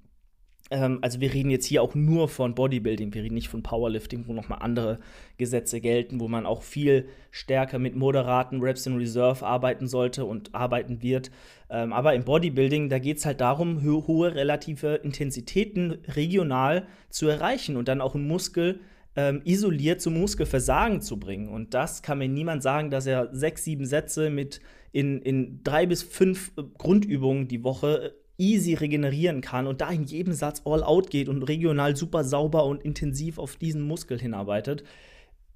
ähm, 0.71 0.99
also 1.03 1.21
wir 1.21 1.33
reden 1.33 1.51
jetzt 1.51 1.67
hier 1.67 1.83
auch 1.83 1.95
nur 1.95 2.29
von 2.29 2.55
Bodybuilding, 2.55 3.13
wir 3.13 3.23
reden 3.23 3.35
nicht 3.35 3.49
von 3.49 3.63
Powerlifting, 3.63 4.27
wo 4.27 4.33
nochmal 4.33 4.61
andere 4.63 4.99
Gesetze 5.37 5.81
gelten, 5.81 6.21
wo 6.21 6.29
man 6.29 6.47
auch 6.47 6.63
viel 6.63 7.09
stärker 7.31 7.79
mit 7.79 7.97
moderaten 7.97 8.61
Reps 8.61 8.87
in 8.87 8.97
Reserve 8.97 9.45
arbeiten 9.45 9.87
sollte 9.87 10.25
und 10.25 10.55
arbeiten 10.55 11.03
wird. 11.03 11.31
Ähm, 11.69 11.93
aber 11.93 12.15
im 12.15 12.25
Bodybuilding, 12.25 12.89
da 12.89 12.99
geht 12.99 13.19
es 13.19 13.27
halt 13.27 13.41
darum, 13.41 13.85
ho 13.85 14.07
hohe 14.07 14.35
relative 14.35 14.95
Intensitäten 14.97 15.99
regional 16.09 16.87
zu 17.11 17.29
erreichen 17.29 17.77
und 17.77 17.89
dann 17.89 18.01
auch 18.01 18.15
einen 18.15 18.27
Muskel 18.27 18.81
ähm, 19.17 19.43
isoliert 19.45 20.01
zum 20.01 20.19
Muskelversagen 20.19 21.01
zu 21.01 21.19
bringen. 21.19 21.49
Und 21.49 21.75
das 21.75 22.03
kann 22.03 22.19
mir 22.19 22.29
niemand 22.29 22.63
sagen, 22.63 22.91
dass 22.91 23.07
er 23.07 23.29
sechs, 23.33 23.65
sieben 23.65 23.87
Sätze 23.87 24.31
mit 24.31 24.61
in, 24.93 25.21
in 25.23 25.63
drei 25.63 25.87
bis 25.87 26.03
fünf 26.03 26.53
äh, 26.57 26.63
Grundübungen 26.79 27.49
die 27.49 27.63
Woche 27.65 28.15
easy 28.39 28.75
regenerieren 28.75 29.41
kann 29.41 29.67
und 29.67 29.81
da 29.81 29.91
in 29.91 30.05
jedem 30.05 30.33
Satz 30.33 30.63
all 30.65 30.83
out 30.83 31.11
geht 31.11 31.29
und 31.29 31.43
regional 31.43 31.97
super 31.97 32.25
sauber 32.25 32.65
und 32.67 32.83
intensiv 32.83 33.39
auf 33.39 33.57
diesen 33.57 33.83
Muskel 33.83 34.19
hinarbeitet, 34.19 34.85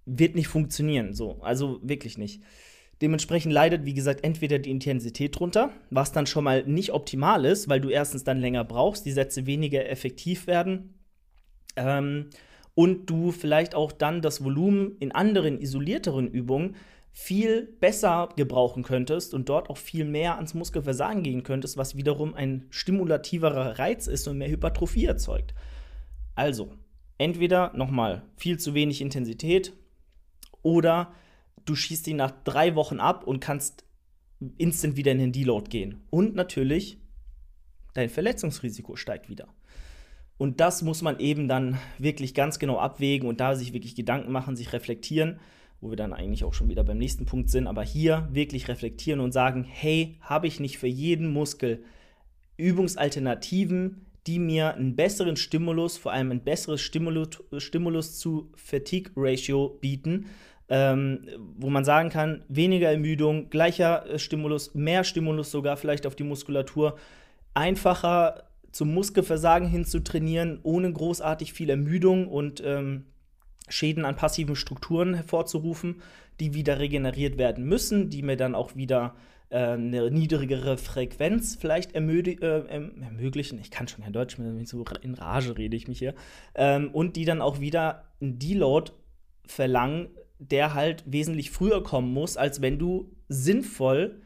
wird 0.07 0.35
nicht 0.35 0.49
funktionieren. 0.49 1.13
So, 1.13 1.39
also 1.41 1.81
wirklich 1.83 2.19
nicht. 2.19 2.43
Dementsprechend 3.01 3.53
leidet, 3.53 3.85
wie 3.85 3.95
gesagt, 3.95 4.25
entweder 4.25 4.59
die 4.59 4.71
Intensität 4.71 5.39
drunter, 5.39 5.71
was 5.91 6.13
dann 6.13 6.27
schon 6.27 6.45
mal 6.45 6.65
nicht 6.65 6.93
optimal 6.93 7.45
ist, 7.45 7.69
weil 7.69 7.81
du 7.81 7.91
erstens 7.91 8.25
dann 8.25 8.41
länger 8.41 8.65
brauchst, 8.65 9.07
die 9.07 9.13
Sätze 9.13 9.47
weniger 9.47 9.89
effektiv 9.89 10.47
werden. 10.47 10.95
Ähm, 11.77 12.31
und 12.75 13.11
du 13.11 13.33
vielleicht 13.33 13.75
auch 13.75 13.93
dann 13.93 14.23
das 14.23 14.45
Volumen 14.45 14.97
in 15.01 15.13
anderen 15.13 15.61
isolierteren 15.61 16.29
Übungen 16.29 16.77
viel 17.21 17.67
besser 17.81 18.29
gebrauchen 18.37 18.85
könntest 18.85 19.35
und 19.35 19.49
dort 19.49 19.71
auch 19.71 19.77
viel 19.77 20.05
mehr 20.05 20.37
ans 20.37 20.55
Muskelversagen 20.55 21.25
gehen 21.25 21.43
könntest, 21.43 21.77
was 21.77 21.97
wiederum 21.97 22.33
ein 22.33 22.69
stimulativerer 22.71 23.81
Reiz 23.81 24.07
ist 24.07 24.29
und 24.29 24.39
mehr 24.39 24.49
Hypertrophie 24.49 25.07
erzeugt. 25.07 25.53
Also, 26.37 26.73
entweder 27.19 27.73
nochmal 27.75 28.23
viel 28.37 28.61
zu 28.61 28.73
wenig 28.73 29.01
Intensität 29.01 29.73
oder 30.63 31.13
du 31.65 31.75
schießt 31.75 32.07
ihn 32.07 32.19
nach 32.19 32.31
drei 32.45 32.77
Wochen 32.77 33.01
ab 33.01 33.27
und 33.27 33.41
kannst 33.41 33.85
instant 34.57 34.97
wieder 34.97 35.11
in 35.11 35.19
den 35.19 35.33
Deload 35.33 35.69
gehen. 35.71 36.05
Und 36.11 36.37
natürlich, 36.37 36.99
dein 37.95 38.11
Verletzungsrisiko 38.11 38.95
steigt 38.95 39.29
wieder. 39.29 39.49
Und 40.37 40.61
das 40.61 40.83
muss 40.83 41.03
man 41.03 41.19
eben 41.19 41.49
dann 41.49 41.81
wirklich 41.99 42.33
ganz 42.33 42.61
genau 42.61 42.79
abwägen 42.79 43.29
und 43.29 43.41
da 43.41 43.57
sich 43.57 43.73
wirklich 43.73 43.97
Gedanken 43.97 44.31
machen, 44.31 44.55
sich 44.55 44.73
reflektieren, 44.73 45.41
wo 45.81 45.91
wir 45.91 45.97
dann 45.97 46.13
eigentlich 46.13 46.45
auch 46.45 46.55
schon 46.55 46.69
wieder 46.69 46.85
beim 46.85 46.99
nächsten 46.99 47.27
Punkt 47.27 47.51
sind. 47.51 47.67
Aber 47.67 47.83
hier 47.83 48.29
wirklich 48.33 48.69
reflektieren 48.69 49.21
und 49.21 49.33
sagen, 49.33 49.65
hey, 49.65 50.17
habe 50.21 50.47
ich 50.47 50.61
nicht 50.61 50.79
für 50.79 50.87
jeden 50.87 51.33
Muskel 51.33 51.85
Übungsalternativen, 52.57 54.07
die 54.27 54.39
mir 54.39 54.75
einen 54.75 54.97
besseren 54.97 55.37
Stimulus, 55.37 55.97
vor 55.97 56.13
allem 56.13 56.31
ein 56.33 56.45
besseres 56.45 56.81
Stimulus, 56.81 57.43
Stimulus 57.57 58.19
zu 58.19 58.51
Fatigue-Ratio 58.57 59.79
bieten, 59.81 60.27
ähm, 60.69 61.27
wo 61.57 61.71
man 61.71 61.85
sagen 61.85 62.11
kann, 62.11 62.43
weniger 62.49 62.91
Ermüdung, 62.91 63.49
gleicher 63.49 64.07
äh, 64.07 64.19
Stimulus, 64.19 64.75
mehr 64.75 65.05
Stimulus 65.05 65.51
sogar 65.51 65.79
vielleicht 65.79 66.07
auf 66.07 66.15
die 66.15 66.25
Muskulatur, 66.25 66.99
einfacher 67.55 68.45
zum 68.71 68.93
Muskelversagen 68.93 69.67
hin 69.67 69.87
zu 69.87 70.01
trainieren, 70.01 70.61
ohne 70.63 70.93
großartig 70.93 71.55
viel 71.55 71.71
Ermüdung 71.71 72.29
und 72.29 72.63
ähm, 72.65 73.07
Schäden 73.69 74.05
an 74.05 74.17
passiven 74.17 74.57
Strukturen 74.57 75.15
hervorzurufen, 75.15 76.03
die 76.41 76.55
wieder 76.55 76.79
regeneriert 76.79 77.39
werden 77.39 77.65
müssen, 77.65 78.11
die 78.11 78.23
mir 78.23 78.37
dann 78.37 78.55
auch 78.55 78.77
wieder 78.77 79.15
äh, 79.51 79.73
eine 79.73 80.11
niedrigere 80.11 80.77
Frequenz 80.77 81.57
vielleicht 81.59 81.95
ermöglichen, 81.95 82.43
äh, 82.43 82.61
erm-, 82.69 83.03
ermöglichen. 83.03 83.59
Ich 83.59 83.71
kann 83.71 83.89
schon 83.89 84.05
kein 84.05 84.13
Deutsch 84.13 84.39
mehr, 84.39 84.53
so 84.67 84.85
in 85.03 85.15
Rage 85.15 85.57
rede 85.57 85.77
ich 85.77 85.89
mich 85.89 85.99
hier. 85.99 86.15
Ähm, 86.55 86.91
und 86.93 87.17
die 87.17 87.25
dann 87.25 87.41
auch 87.41 87.61
wieder 87.61 88.05
einen 88.21 88.39
Deload 88.39 88.93
verlangen, 89.47 90.09
der 90.39 90.75
halt 90.75 91.03
wesentlich 91.07 91.51
früher 91.51 91.83
kommen 91.83 92.13
muss, 92.13 92.37
als 92.37 92.61
wenn 92.61 92.79
du 92.79 93.11
sinnvoll 93.29 94.21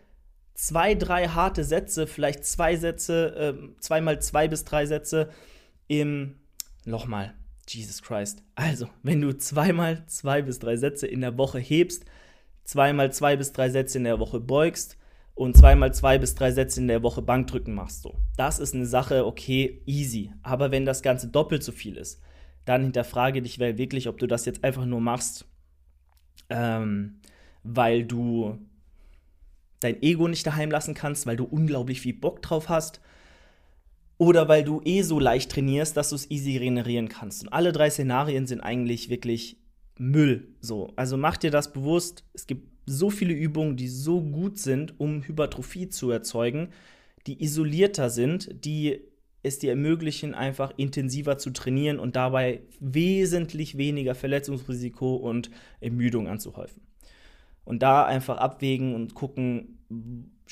zwei, 0.55 0.95
drei 0.95 1.29
harte 1.29 1.65
Sätze, 1.65 2.07
vielleicht 2.07 2.45
zwei 2.45 2.77
Sätze, 2.77 3.35
äh, 3.37 3.81
zweimal 3.81 4.21
zwei 4.21 4.49
bis 4.49 4.65
drei 4.65 4.87
Sätze 4.87 5.31
im, 5.89 6.37
nochmal, 6.85 7.35
Jesus 7.75 8.03
Christ. 8.03 8.43
Also, 8.55 8.89
wenn 9.03 9.21
du 9.21 9.37
zweimal 9.37 10.05
zwei 10.07 10.43
bis 10.43 10.59
drei 10.59 10.77
Sätze 10.77 11.07
in 11.07 11.21
der 11.21 11.39
Woche 11.39 11.59
hebst, 11.59 12.05
zweimal 12.65 13.13
zwei 13.13 13.37
bis 13.37 13.53
drei 13.53 13.69
Sätze 13.71 13.99
in 13.99 14.05
der 14.05 14.19
Woche 14.19 14.41
beugst 14.41 14.99
und 15.35 15.57
zweimal 15.57 15.95
zwei 15.95 16.19
bis 16.19 16.35
drei 16.35 16.51
Sätze 16.51 16.81
in 16.81 16.89
der 16.89 17.03
Woche 17.03 17.23
Bankdrücken 17.23 17.75
machst, 17.75 18.03
so. 18.03 18.17
Das 18.37 18.59
ist 18.59 18.75
eine 18.75 18.87
Sache, 18.87 19.27
okay, 19.27 19.83
easy. 19.87 20.33
Aber 20.43 20.71
wenn 20.71 20.85
das 20.85 21.03
Ganze 21.03 21.29
doppelt 21.29 21.63
so 21.63 21.73
viel 21.73 21.97
ist, 21.97 22.21
dann 22.65 22.83
hinterfrage 22.83 23.43
dich 23.43 23.59
wirklich, 23.59 24.09
ob 24.09 24.19
du 24.19 24.27
das 24.27 24.45
jetzt 24.45 24.63
einfach 24.63 24.85
nur 24.85 25.01
machst, 25.01 25.47
ähm, 26.49 27.21
weil 27.65 28.05
du 28.05 28.59
dein 29.81 30.01
Ego 30.03 30.29
nicht 30.29 30.47
daheim 30.47 30.71
lassen 30.71 30.95
kannst, 30.95 31.27
weil 31.27 31.37
du 31.37 31.45
unglaublich 31.45 32.01
viel 32.01 32.15
Bock 32.15 32.41
drauf 32.43 32.69
hast. 32.69 33.01
Oder 34.23 34.47
weil 34.47 34.63
du 34.63 34.81
eh 34.85 35.03
so 35.03 35.19
leicht 35.19 35.51
trainierst, 35.51 35.97
dass 35.97 36.11
du 36.11 36.15
es 36.15 36.31
easy 36.31 36.57
regenerieren 36.57 37.09
kannst. 37.09 37.43
Und 37.43 37.53
alle 37.53 37.73
drei 37.73 37.91
Szenarien 37.91 38.47
sind 38.47 38.61
eigentlich 38.61 39.09
wirklich 39.09 39.57
Müll. 39.99 40.55
So. 40.61 40.93
Also 40.95 41.17
mach 41.17 41.37
dir 41.37 41.51
das 41.51 41.73
bewusst. 41.73 42.23
Es 42.33 42.47
gibt 42.47 42.69
so 42.87 43.11
viele 43.11 43.35
Übungen, 43.35 43.77
die 43.77 43.89
so 43.89 44.21
gut 44.21 44.59
sind, 44.59 45.01
um 45.01 45.27
Hypertrophie 45.27 45.89
zu 45.89 46.13
erzeugen, 46.13 46.69
die 47.27 47.43
isolierter 47.43 48.11
sind, 48.11 48.65
die 48.65 49.01
es 49.43 49.59
dir 49.59 49.71
ermöglichen, 49.71 50.35
einfach 50.35 50.73
intensiver 50.77 51.37
zu 51.37 51.51
trainieren 51.51 51.99
und 51.99 52.15
dabei 52.15 52.63
wesentlich 52.79 53.77
weniger 53.77 54.15
Verletzungsrisiko 54.15 55.17
und 55.17 55.51
Ermüdung 55.81 56.29
anzuhäufen. 56.29 56.83
Und 57.65 57.83
da 57.83 58.05
einfach 58.05 58.37
abwägen 58.37 58.95
und 58.95 59.15
gucken, 59.15 59.79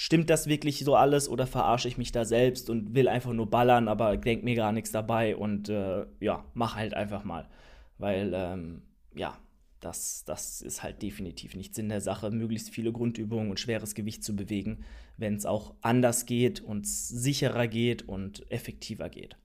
stimmt 0.00 0.30
das 0.30 0.46
wirklich 0.46 0.78
so 0.78 0.96
alles 0.96 1.28
oder 1.28 1.46
verarsche 1.46 1.86
ich 1.86 1.98
mich 1.98 2.10
da 2.10 2.24
selbst 2.24 2.70
und 2.70 2.94
will 2.94 3.06
einfach 3.06 3.34
nur 3.34 3.50
ballern, 3.50 3.86
aber 3.86 4.16
denk 4.16 4.42
mir 4.42 4.54
gar 4.54 4.72
nichts 4.72 4.90
dabei 4.92 5.36
und 5.36 5.68
äh, 5.68 6.06
ja, 6.20 6.42
mach 6.54 6.74
halt 6.74 6.94
einfach 6.94 7.22
mal. 7.22 7.50
Weil, 7.98 8.32
ähm, 8.34 8.80
ja, 9.14 9.36
das, 9.80 10.24
das 10.24 10.62
ist 10.62 10.82
halt 10.82 11.02
definitiv 11.02 11.54
nicht 11.54 11.74
Sinn 11.74 11.90
der 11.90 12.00
Sache, 12.00 12.30
möglichst 12.30 12.70
viele 12.70 12.92
Grundübungen 12.92 13.50
und 13.50 13.60
schweres 13.60 13.94
Gewicht 13.94 14.24
zu 14.24 14.34
bewegen, 14.34 14.84
wenn 15.18 15.34
es 15.34 15.44
auch 15.44 15.74
anders 15.82 16.24
geht 16.24 16.60
und 16.62 16.88
sicherer 16.88 17.66
geht 17.66 18.08
und 18.08 18.50
effektiver 18.50 19.10
geht. 19.10 19.36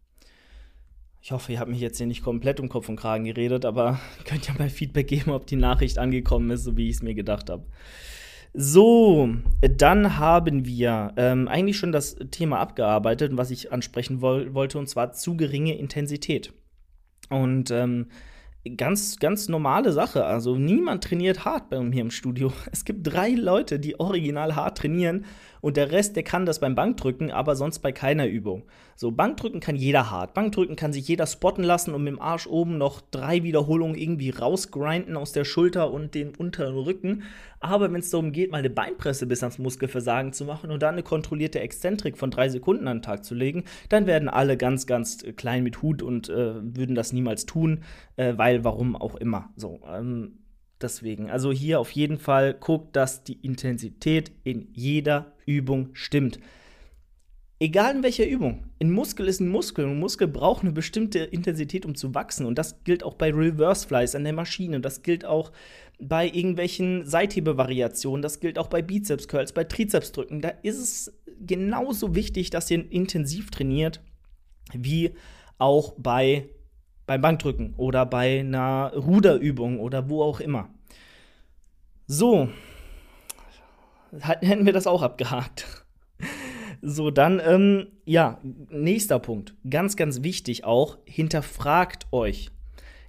Ich 1.21 1.33
hoffe, 1.33 1.51
ihr 1.51 1.59
habt 1.59 1.69
mich 1.69 1.81
jetzt 1.81 1.97
hier 1.97 2.07
nicht 2.07 2.23
komplett 2.23 2.61
um 2.61 2.69
Kopf 2.69 2.87
und 2.87 2.95
Kragen 2.95 3.25
geredet, 3.25 3.65
aber 3.65 3.99
könnt 4.23 4.47
ja 4.47 4.53
mal 4.53 4.69
Feedback 4.69 5.09
geben, 5.09 5.31
ob 5.31 5.47
die 5.47 5.57
Nachricht 5.57 5.97
angekommen 5.97 6.49
ist, 6.49 6.63
so 6.63 6.77
wie 6.77 6.87
ich 6.87 6.95
es 6.95 7.03
mir 7.03 7.13
gedacht 7.13 7.49
habe. 7.49 7.65
So, 8.57 9.29
dann 9.59 10.17
haben 10.17 10.65
wir 10.65 11.11
ähm, 11.17 11.49
eigentlich 11.49 11.77
schon 11.77 11.91
das 11.91 12.15
Thema 12.31 12.59
abgearbeitet, 12.59 13.33
was 13.35 13.51
ich 13.51 13.73
ansprechen 13.73 14.21
woll 14.21 14.53
wollte, 14.53 14.77
und 14.77 14.87
zwar 14.87 15.11
zu 15.11 15.35
geringe 15.35 15.77
Intensität. 15.77 16.53
Und 17.29 17.69
ähm, 17.71 18.07
ganz, 18.77 19.19
ganz 19.19 19.49
normale 19.49 19.91
Sache. 19.91 20.23
Also 20.23 20.55
niemand 20.55 21.03
trainiert 21.03 21.43
hart 21.43 21.69
bei 21.69 21.81
mir 21.81 21.99
im 21.99 22.11
Studio. 22.11 22.53
Es 22.71 22.85
gibt 22.85 23.05
drei 23.05 23.31
Leute, 23.31 23.77
die 23.77 23.99
original 23.99 24.55
hart 24.55 24.77
trainieren 24.77 25.25
und 25.61 25.77
der 25.77 25.91
Rest, 25.91 26.15
der 26.15 26.23
kann 26.23 26.45
das 26.45 26.59
beim 26.59 26.75
Bankdrücken, 26.75 27.31
aber 27.31 27.55
sonst 27.55 27.79
bei 27.79 27.91
keiner 27.91 28.27
Übung. 28.27 28.63
So, 28.95 29.11
Bankdrücken 29.11 29.59
kann 29.59 29.75
jeder 29.75 30.09
hart. 30.09 30.33
Bankdrücken 30.33 30.75
kann 30.75 30.93
sich 30.93 31.07
jeder 31.07 31.27
spotten 31.27 31.63
lassen 31.63 31.93
und 31.93 32.03
mit 32.03 32.13
dem 32.13 32.21
Arsch 32.21 32.47
oben 32.47 32.77
noch 32.77 33.01
drei 33.01 33.43
Wiederholungen 33.43 33.97
irgendwie 33.97 34.29
rausgrinden 34.29 35.17
aus 35.17 35.33
der 35.33 35.43
Schulter 35.43 35.91
und 35.91 36.15
den 36.15 36.33
unteren 36.35 36.77
Rücken. 36.77 37.23
Aber 37.59 37.91
wenn 37.91 37.99
es 37.99 38.09
darum 38.09 38.31
geht, 38.31 38.51
mal 38.51 38.59
eine 38.59 38.69
Beinpresse 38.69 39.25
bis 39.25 39.43
ans 39.43 39.59
Muskelversagen 39.59 40.33
zu 40.33 40.45
machen 40.45 40.71
und 40.71 40.81
dann 40.81 40.95
eine 40.95 41.03
kontrollierte 41.03 41.59
Exzentrik 41.59 42.17
von 42.17 42.31
drei 42.31 42.47
Sekunden 42.47 42.87
an 42.87 42.97
den 42.97 43.03
Tag 43.03 43.25
zu 43.25 43.35
legen, 43.35 43.63
dann 43.89 44.05
werden 44.05 44.29
alle 44.29 44.55
ganz, 44.55 44.87
ganz 44.87 45.25
klein 45.35 45.63
mit 45.63 45.81
Hut 45.81 46.01
und 46.01 46.29
äh, 46.29 46.53
würden 46.61 46.95
das 46.95 47.11
niemals 47.11 47.45
tun, 47.45 47.83
äh, 48.15 48.33
weil 48.37 48.63
warum 48.63 48.95
auch 48.95 49.15
immer. 49.15 49.49
So, 49.55 49.81
ähm, 49.91 50.44
deswegen. 50.81 51.29
Also 51.29 51.51
hier 51.51 51.79
auf 51.79 51.91
jeden 51.91 52.17
Fall 52.17 52.53
guckt, 52.53 52.95
dass 52.95 53.23
die 53.23 53.39
Intensität 53.41 54.31
in 54.43 54.67
jeder 54.73 55.33
Übung 55.45 55.89
stimmt. 55.93 56.39
Egal 57.57 57.95
in 57.95 58.03
welcher 58.03 58.27
Übung. 58.27 58.65
Ein 58.81 58.91
Muskel 58.91 59.27
ist 59.27 59.39
ein 59.39 59.47
Muskel. 59.47 59.85
Ein 59.85 59.99
Muskel 59.99 60.27
braucht 60.27 60.63
eine 60.63 60.73
bestimmte 60.73 61.19
Intensität, 61.19 61.85
um 61.85 61.95
zu 61.95 62.13
wachsen. 62.13 62.45
Und 62.45 62.57
das 62.57 62.83
gilt 62.83 63.03
auch 63.03 63.13
bei 63.13 63.31
Reverse 63.31 63.87
Flies 63.87 64.13
an 64.13 64.25
der 64.25 64.33
Maschine. 64.33 64.81
Das 64.81 65.03
gilt 65.03 65.23
auch 65.23 65.53
bei 65.99 66.27
irgendwelchen 66.27 67.05
Seithebevariationen. 67.05 68.21
Das 68.21 68.41
gilt 68.41 68.59
auch 68.59 68.67
bei 68.67 68.81
Bizeps 68.81 69.29
Curls, 69.29 69.53
bei 69.53 69.63
Trizeps 69.63 70.11
drücken. 70.11 70.41
Da 70.41 70.49
ist 70.63 70.79
es 70.79 71.13
genauso 71.39 72.13
wichtig, 72.13 72.49
dass 72.49 72.69
ihr 72.69 72.91
intensiv 72.91 73.51
trainiert, 73.51 74.01
wie 74.73 75.11
auch 75.57 75.95
bei, 75.97 76.49
beim 77.05 77.21
Bankdrücken 77.21 77.73
oder 77.77 78.05
bei 78.05 78.39
einer 78.39 78.93
Ruderübung 78.95 79.79
oder 79.79 80.09
wo 80.09 80.23
auch 80.23 80.39
immer. 80.39 80.69
So, 82.07 82.49
hätten 84.19 84.65
wir 84.65 84.73
das 84.73 84.87
auch 84.87 85.01
abgehakt. 85.01 85.85
So, 86.81 87.09
dann, 87.09 87.41
ähm, 87.43 87.87
ja, 88.05 88.39
nächster 88.69 89.17
Punkt. 89.19 89.55
Ganz, 89.67 89.95
ganz 89.95 90.21
wichtig 90.21 90.65
auch, 90.65 90.99
hinterfragt 91.05 92.07
euch. 92.11 92.51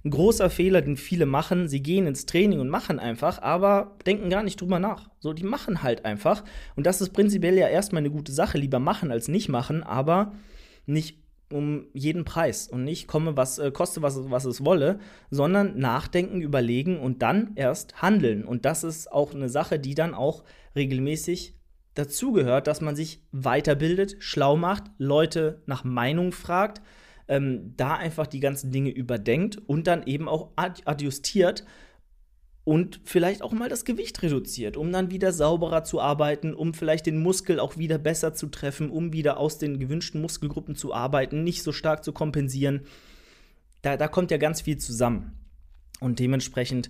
Ein 0.03 0.11
großer 0.11 0.49
Fehler, 0.49 0.81
den 0.81 0.95
viele 0.95 1.25
machen, 1.25 1.67
sie 1.67 1.83
gehen 1.83 2.07
ins 2.07 2.25
Training 2.25 2.59
und 2.59 2.69
machen 2.69 2.97
einfach, 2.97 3.41
aber 3.41 3.97
denken 4.05 4.29
gar 4.29 4.41
nicht 4.41 4.59
drüber 4.61 4.79
nach. 4.79 5.09
So, 5.19 5.33
die 5.33 5.43
machen 5.43 5.83
halt 5.83 6.05
einfach. 6.05 6.43
Und 6.75 6.87
das 6.87 7.01
ist 7.01 7.11
prinzipiell 7.11 7.57
ja 7.57 7.67
erstmal 7.67 7.99
eine 7.99 8.09
gute 8.09 8.31
Sache. 8.31 8.57
Lieber 8.57 8.79
machen 8.79 9.11
als 9.11 9.27
nicht 9.27 9.49
machen, 9.49 9.83
aber 9.83 10.33
nicht 10.85 11.19
um 11.51 11.87
jeden 11.93 12.25
Preis 12.25 12.67
und 12.67 12.83
nicht 12.83 13.07
komme, 13.07 13.37
was 13.37 13.59
äh, 13.59 13.71
koste, 13.71 14.01
was, 14.01 14.29
was 14.29 14.45
es 14.45 14.65
wolle, 14.65 14.99
sondern 15.29 15.77
nachdenken, 15.77 16.41
überlegen 16.41 16.99
und 16.99 17.21
dann 17.21 17.51
erst 17.55 18.01
handeln. 18.01 18.43
Und 18.43 18.65
das 18.65 18.83
ist 18.83 19.11
auch 19.11 19.33
eine 19.33 19.49
Sache, 19.49 19.79
die 19.79 19.95
dann 19.95 20.13
auch 20.13 20.43
regelmäßig 20.75 21.55
dazugehört, 21.93 22.67
dass 22.67 22.81
man 22.81 22.95
sich 22.95 23.23
weiterbildet, 23.31 24.17
schlau 24.19 24.55
macht, 24.55 24.83
Leute 24.97 25.61
nach 25.65 25.83
Meinung 25.83 26.31
fragt, 26.31 26.81
ähm, 27.27 27.73
da 27.75 27.95
einfach 27.95 28.27
die 28.27 28.39
ganzen 28.39 28.71
Dinge 28.71 28.91
überdenkt 28.91 29.57
und 29.57 29.87
dann 29.87 30.03
eben 30.05 30.29
auch 30.29 30.51
adjustiert 30.55 31.65
und 32.67 32.99
vielleicht 33.05 33.43
auch 33.43 33.53
mal 33.53 33.69
das 33.69 33.85
Gewicht 33.85 34.21
reduziert, 34.21 34.75
um 34.75 34.91
dann 34.91 35.09
wieder 35.09 35.31
sauberer 35.31 35.85
zu 35.85 36.01
arbeiten, 36.01 36.53
um 36.53 36.73
vielleicht 36.73 37.05
den 37.05 37.17
Muskel 37.17 37.61
auch 37.61 37.77
wieder 37.77 37.97
besser 37.97 38.33
zu 38.33 38.47
treffen, 38.47 38.89
um 38.89 39.13
wieder 39.13 39.37
aus 39.37 39.57
den 39.57 39.79
gewünschten 39.79 40.19
Muskelgruppen 40.19 40.75
zu 40.75 40.93
arbeiten, 40.93 41.45
nicht 41.45 41.63
so 41.63 41.71
stark 41.71 42.03
zu 42.03 42.11
kompensieren. 42.11 42.81
Da, 43.83 43.95
da 43.95 44.09
kommt 44.09 44.31
ja 44.31 44.37
ganz 44.37 44.59
viel 44.59 44.77
zusammen. 44.79 45.31
Und 46.01 46.19
dementsprechend 46.19 46.89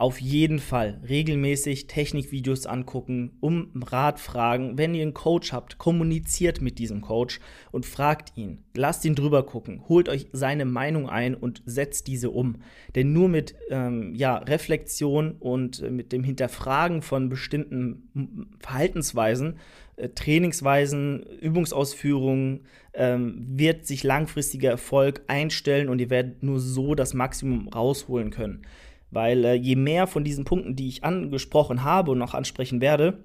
auf 0.00 0.18
jeden 0.18 0.60
Fall 0.60 0.98
regelmäßig 1.06 1.86
Technikvideos 1.86 2.64
angucken, 2.64 3.32
um 3.40 3.70
Rat 3.74 4.18
fragen. 4.18 4.78
Wenn 4.78 4.94
ihr 4.94 5.02
einen 5.02 5.12
Coach 5.12 5.52
habt, 5.52 5.76
kommuniziert 5.76 6.62
mit 6.62 6.78
diesem 6.78 7.02
Coach 7.02 7.38
und 7.70 7.84
fragt 7.84 8.32
ihn. 8.34 8.62
Lasst 8.74 9.04
ihn 9.04 9.14
drüber 9.14 9.44
gucken, 9.44 9.82
holt 9.88 10.08
euch 10.08 10.28
seine 10.32 10.64
Meinung 10.64 11.10
ein 11.10 11.34
und 11.34 11.62
setzt 11.66 12.06
diese 12.06 12.30
um. 12.30 12.56
Denn 12.94 13.12
nur 13.12 13.28
mit 13.28 13.54
ähm, 13.68 14.14
ja, 14.14 14.38
Reflexion 14.38 15.32
und 15.38 15.82
äh, 15.82 15.90
mit 15.90 16.12
dem 16.12 16.24
Hinterfragen 16.24 17.02
von 17.02 17.28
bestimmten 17.28 18.48
Verhaltensweisen, 18.58 19.58
äh, 19.96 20.08
Trainingsweisen, 20.08 21.24
Übungsausführungen 21.42 22.62
ähm, 22.94 23.44
wird 23.46 23.86
sich 23.86 24.02
langfristiger 24.02 24.70
Erfolg 24.70 25.20
einstellen 25.26 25.90
und 25.90 25.98
ihr 25.98 26.08
werdet 26.08 26.42
nur 26.42 26.58
so 26.58 26.94
das 26.94 27.12
Maximum 27.12 27.68
rausholen 27.68 28.30
können. 28.30 28.62
Weil 29.10 29.44
äh, 29.44 29.54
je 29.54 29.76
mehr 29.76 30.06
von 30.06 30.24
diesen 30.24 30.44
Punkten, 30.44 30.76
die 30.76 30.88
ich 30.88 31.04
angesprochen 31.04 31.84
habe 31.84 32.12
und 32.12 32.18
noch 32.18 32.34
ansprechen 32.34 32.80
werde, 32.80 33.24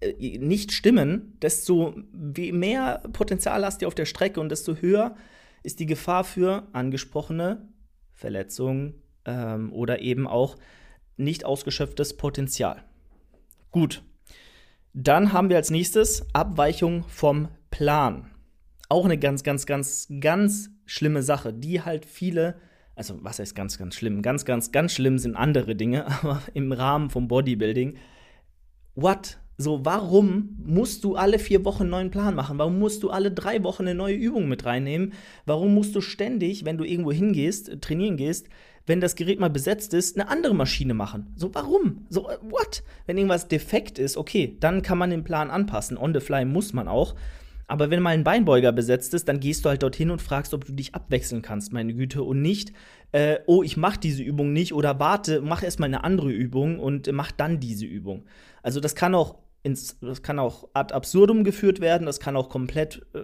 äh, 0.00 0.38
nicht 0.38 0.72
stimmen, 0.72 1.36
desto 1.40 1.94
mehr 2.12 3.02
Potenzial 3.12 3.64
hast 3.64 3.82
du 3.82 3.86
auf 3.86 3.94
der 3.94 4.06
Strecke 4.06 4.40
und 4.40 4.50
desto 4.50 4.76
höher 4.76 5.16
ist 5.62 5.80
die 5.80 5.86
Gefahr 5.86 6.24
für 6.24 6.68
angesprochene 6.72 7.68
Verletzungen 8.12 9.02
ähm, 9.24 9.72
oder 9.72 10.00
eben 10.00 10.26
auch 10.26 10.56
nicht 11.16 11.44
ausgeschöpftes 11.44 12.16
Potenzial. 12.16 12.82
Gut, 13.70 14.02
dann 14.92 15.32
haben 15.32 15.48
wir 15.48 15.56
als 15.56 15.70
nächstes 15.70 16.26
Abweichung 16.32 17.04
vom 17.08 17.48
Plan. 17.70 18.30
Auch 18.88 19.04
eine 19.04 19.18
ganz, 19.18 19.42
ganz, 19.42 19.66
ganz, 19.66 20.08
ganz 20.20 20.70
schlimme 20.84 21.22
Sache, 21.22 21.52
die 21.52 21.82
halt 21.82 22.06
viele 22.06 22.56
also 22.96 23.18
was 23.22 23.38
heißt 23.38 23.54
ganz, 23.54 23.78
ganz 23.78 23.94
schlimm? 23.94 24.22
Ganz, 24.22 24.44
ganz, 24.44 24.72
ganz 24.72 24.92
schlimm 24.92 25.18
sind 25.18 25.36
andere 25.36 25.76
Dinge, 25.76 26.06
aber 26.22 26.42
im 26.54 26.72
Rahmen 26.72 27.10
vom 27.10 27.28
Bodybuilding. 27.28 27.96
What? 28.94 29.38
So, 29.58 29.84
warum 29.84 30.56
musst 30.66 31.02
du 31.04 31.16
alle 31.16 31.38
vier 31.38 31.64
Wochen 31.64 31.84
einen 31.84 31.90
neuen 31.90 32.10
Plan 32.10 32.34
machen? 32.34 32.58
Warum 32.58 32.78
musst 32.78 33.02
du 33.02 33.10
alle 33.10 33.30
drei 33.30 33.62
Wochen 33.62 33.82
eine 33.82 33.94
neue 33.94 34.14
Übung 34.14 34.48
mit 34.48 34.66
reinnehmen? 34.66 35.14
Warum 35.46 35.72
musst 35.72 35.94
du 35.94 36.02
ständig, 36.02 36.66
wenn 36.66 36.76
du 36.76 36.84
irgendwo 36.84 37.10
hingehst, 37.10 37.70
äh, 37.70 37.78
trainieren 37.78 38.18
gehst, 38.18 38.48
wenn 38.86 39.00
das 39.00 39.14
Gerät 39.14 39.40
mal 39.40 39.48
besetzt 39.48 39.94
ist, 39.94 40.18
eine 40.18 40.28
andere 40.28 40.54
Maschine 40.54 40.92
machen? 40.92 41.32
So, 41.36 41.54
warum? 41.54 42.04
So, 42.10 42.28
äh, 42.28 42.36
what? 42.42 42.82
Wenn 43.06 43.16
irgendwas 43.16 43.48
defekt 43.48 43.98
ist, 43.98 44.18
okay, 44.18 44.58
dann 44.60 44.82
kann 44.82 44.98
man 44.98 45.08
den 45.08 45.24
Plan 45.24 45.50
anpassen. 45.50 45.96
On 45.96 46.12
the 46.12 46.20
fly 46.20 46.44
muss 46.44 46.74
man 46.74 46.86
auch. 46.86 47.14
Aber 47.66 47.90
wenn 47.90 48.02
mal 48.02 48.10
ein 48.10 48.24
Beinbeuger 48.24 48.72
besetzt 48.72 49.12
ist, 49.14 49.28
dann 49.28 49.40
gehst 49.40 49.64
du 49.64 49.68
halt 49.68 49.82
dorthin 49.82 50.10
und 50.10 50.22
fragst, 50.22 50.54
ob 50.54 50.64
du 50.64 50.72
dich 50.72 50.94
abwechseln 50.94 51.42
kannst, 51.42 51.72
meine 51.72 51.94
Güte, 51.94 52.22
und 52.22 52.40
nicht, 52.40 52.72
äh, 53.12 53.38
oh, 53.46 53.62
ich 53.62 53.76
mache 53.76 53.98
diese 53.98 54.22
Übung 54.22 54.52
nicht 54.52 54.72
oder 54.72 55.00
warte, 55.00 55.40
mach 55.40 55.62
erstmal 55.62 55.88
eine 55.88 56.04
andere 56.04 56.30
Übung 56.30 56.78
und 56.78 57.10
mach 57.12 57.32
dann 57.32 57.58
diese 57.58 57.86
Übung. 57.86 58.24
Also 58.62 58.78
das 58.78 58.94
kann 58.94 59.14
auch 59.14 59.36
ins, 59.66 59.98
das 60.00 60.22
kann 60.22 60.38
auch 60.38 60.68
ad 60.74 60.94
absurdum 60.94 61.42
geführt 61.42 61.80
werden, 61.80 62.06
das 62.06 62.20
kann 62.20 62.36
auch 62.36 62.48
komplett 62.48 63.04
äh, 63.14 63.22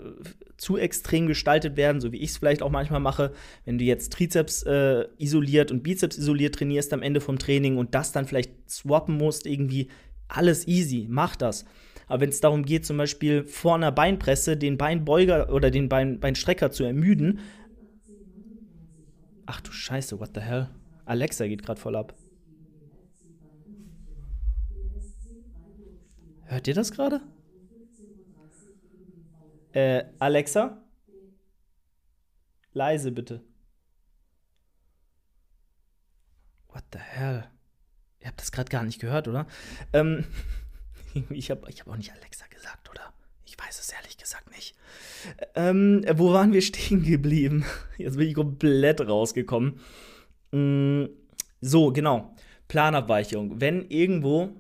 zu 0.57 0.77
extrem 0.77 1.29
gestaltet 1.29 1.77
werden, 1.77 2.01
so 2.01 2.11
wie 2.11 2.17
ich 2.17 2.31
es 2.31 2.39
vielleicht 2.39 2.63
auch 2.63 2.71
manchmal 2.71 2.99
mache, 2.99 3.33
wenn 3.65 3.79
du 3.79 3.85
jetzt 3.85 4.13
Trizeps 4.13 4.65
äh, 4.65 5.07
isoliert 5.19 5.71
und 5.71 5.85
Bizeps 5.85 6.19
isoliert 6.19 6.57
trainierst 6.57 6.93
am 6.93 7.03
Ende 7.03 7.21
vom 7.21 7.39
Training 7.39 7.77
und 7.77 7.95
das 7.95 8.11
dann 8.11 8.27
vielleicht 8.27 8.69
swappen 8.69 9.17
musst, 9.17 9.47
irgendwie 9.47 9.89
alles 10.27 10.67
easy, 10.67 11.07
mach 11.09 11.37
das. 11.37 11.65
Aber 12.07 12.21
wenn 12.21 12.31
es 12.31 12.41
darum 12.41 12.65
geht, 12.65 12.85
zum 12.85 12.97
Beispiel 12.97 13.45
vor 13.45 13.75
einer 13.75 13.93
Beinpresse 13.93 14.57
den 14.57 14.79
Beinbeuger 14.79 15.53
oder 15.53 15.71
den 15.71 15.89
Bein, 15.89 16.21
Beinstrecker 16.21 16.71
zu 16.71 16.85
ermüden. 16.85 17.41
Ach 19.47 19.61
du 19.61 19.73
Scheiße, 19.73 20.21
what 20.21 20.31
the 20.35 20.41
hell? 20.41 20.69
Alexa 21.05 21.47
geht 21.47 21.63
gerade 21.63 21.81
voll 21.81 21.97
ab. 21.97 22.15
Hört 26.45 26.69
ihr 26.69 26.75
das 26.75 26.93
gerade? 26.93 27.21
Äh, 29.73 30.05
Alexa? 30.19 30.83
Leise 32.75 33.11
bitte. 33.11 33.43
What 36.69 36.85
the 36.93 36.99
hell? 36.99 37.45
Ihr 38.21 38.29
habt 38.29 38.41
das 38.41 38.53
gerade 38.53 38.71
gar 38.71 38.85
nicht 38.85 39.01
gehört, 39.01 39.29
oder? 39.29 39.47
Ähm. 39.93 40.25
Ich 41.31 41.51
habe 41.51 41.69
ich 41.71 41.81
hab 41.81 41.89
auch 41.89 41.97
nicht 41.97 42.13
Alexa 42.13 42.47
gesagt, 42.47 42.91
oder? 42.91 43.13
Ich 43.45 43.59
weiß 43.59 43.81
es 43.81 43.91
ehrlich 43.91 44.17
gesagt 44.17 44.51
nicht. 44.55 44.75
Ähm, 45.55 46.05
wo 46.15 46.33
waren 46.33 46.53
wir 46.53 46.63
stehen 46.63 47.03
geblieben? 47.03 47.65
Jetzt 47.99 48.17
bin 48.17 48.29
ich 48.29 48.35
komplett 48.35 49.01
rausgekommen. 49.01 49.81
Mm, 50.53 51.05
so, 51.61 51.93
genau. 51.93 52.35
Planabweichung. 52.69 53.61
Wenn 53.61 53.89
irgendwo, 53.91 54.51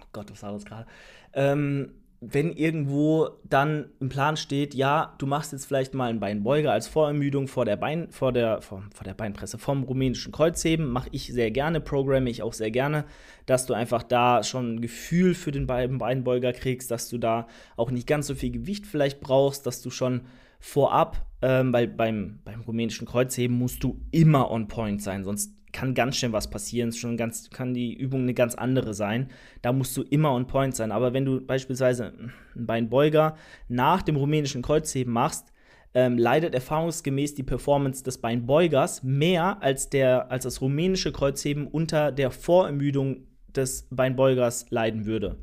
oh 0.00 0.06
Gott, 0.12 0.30
was 0.30 0.42
war 0.42 0.52
das 0.52 0.64
gerade? 0.64 0.86
Ähm, 1.32 1.92
wenn 2.22 2.52
irgendwo 2.52 3.30
dann 3.44 3.86
im 3.98 4.10
Plan 4.10 4.36
steht, 4.36 4.74
ja, 4.74 5.14
du 5.16 5.26
machst 5.26 5.52
jetzt 5.52 5.64
vielleicht 5.64 5.94
mal 5.94 6.10
einen 6.10 6.20
Beinbeuger 6.20 6.70
als 6.70 6.86
Vorermüdung 6.86 7.48
vor 7.48 7.64
der, 7.64 7.76
Bein, 7.76 8.10
vor 8.10 8.30
der, 8.30 8.60
vor, 8.60 8.82
vor 8.92 9.04
der 9.04 9.14
Beinpresse 9.14 9.56
vom 9.56 9.84
rumänischen 9.84 10.30
Kreuzheben, 10.30 10.90
mache 10.90 11.08
ich 11.12 11.32
sehr 11.32 11.50
gerne, 11.50 11.80
programme 11.80 12.28
ich 12.28 12.42
auch 12.42 12.52
sehr 12.52 12.70
gerne, 12.70 13.06
dass 13.46 13.64
du 13.64 13.72
einfach 13.72 14.02
da 14.02 14.42
schon 14.42 14.74
ein 14.74 14.80
Gefühl 14.82 15.34
für 15.34 15.50
den 15.50 15.66
Beinbeuger 15.66 16.52
kriegst, 16.52 16.90
dass 16.90 17.08
du 17.08 17.16
da 17.16 17.46
auch 17.76 17.90
nicht 17.90 18.06
ganz 18.06 18.26
so 18.26 18.34
viel 18.34 18.50
Gewicht 18.50 18.86
vielleicht 18.86 19.20
brauchst, 19.20 19.66
dass 19.66 19.80
du 19.80 19.88
schon 19.88 20.22
vorab, 20.58 21.26
ähm, 21.40 21.72
weil 21.72 21.88
beim, 21.88 22.40
beim 22.44 22.60
rumänischen 22.60 23.06
Kreuzheben 23.06 23.56
musst 23.56 23.82
du 23.82 23.98
immer 24.10 24.50
on 24.50 24.68
point 24.68 25.02
sein, 25.02 25.24
sonst 25.24 25.54
kann 25.72 25.94
ganz 25.94 26.16
schön 26.16 26.32
was 26.32 26.50
passieren, 26.50 26.92
schon 26.92 27.16
ganz, 27.16 27.50
kann 27.50 27.74
die 27.74 27.94
Übung 27.94 28.22
eine 28.22 28.34
ganz 28.34 28.54
andere 28.54 28.94
sein. 28.94 29.28
Da 29.62 29.72
musst 29.72 29.96
du 29.96 30.02
immer 30.02 30.32
on 30.32 30.46
point 30.46 30.74
sein. 30.74 30.92
Aber 30.92 31.12
wenn 31.12 31.24
du 31.24 31.40
beispielsweise 31.40 32.12
einen 32.12 32.32
Beinbeuger 32.66 33.36
nach 33.68 34.02
dem 34.02 34.16
rumänischen 34.16 34.62
Kreuzheben 34.62 35.12
machst, 35.12 35.52
ähm, 35.94 36.18
leidet 36.18 36.54
erfahrungsgemäß 36.54 37.34
die 37.34 37.42
Performance 37.42 38.04
des 38.04 38.18
Beinbeugers 38.18 39.02
mehr 39.02 39.62
als, 39.62 39.90
der, 39.90 40.30
als 40.30 40.44
das 40.44 40.60
rumänische 40.60 41.12
Kreuzheben 41.12 41.66
unter 41.66 42.12
der 42.12 42.30
Vorermüdung 42.30 43.26
des 43.54 43.88
Beinbeugers 43.90 44.66
leiden 44.70 45.06
würde. 45.06 45.38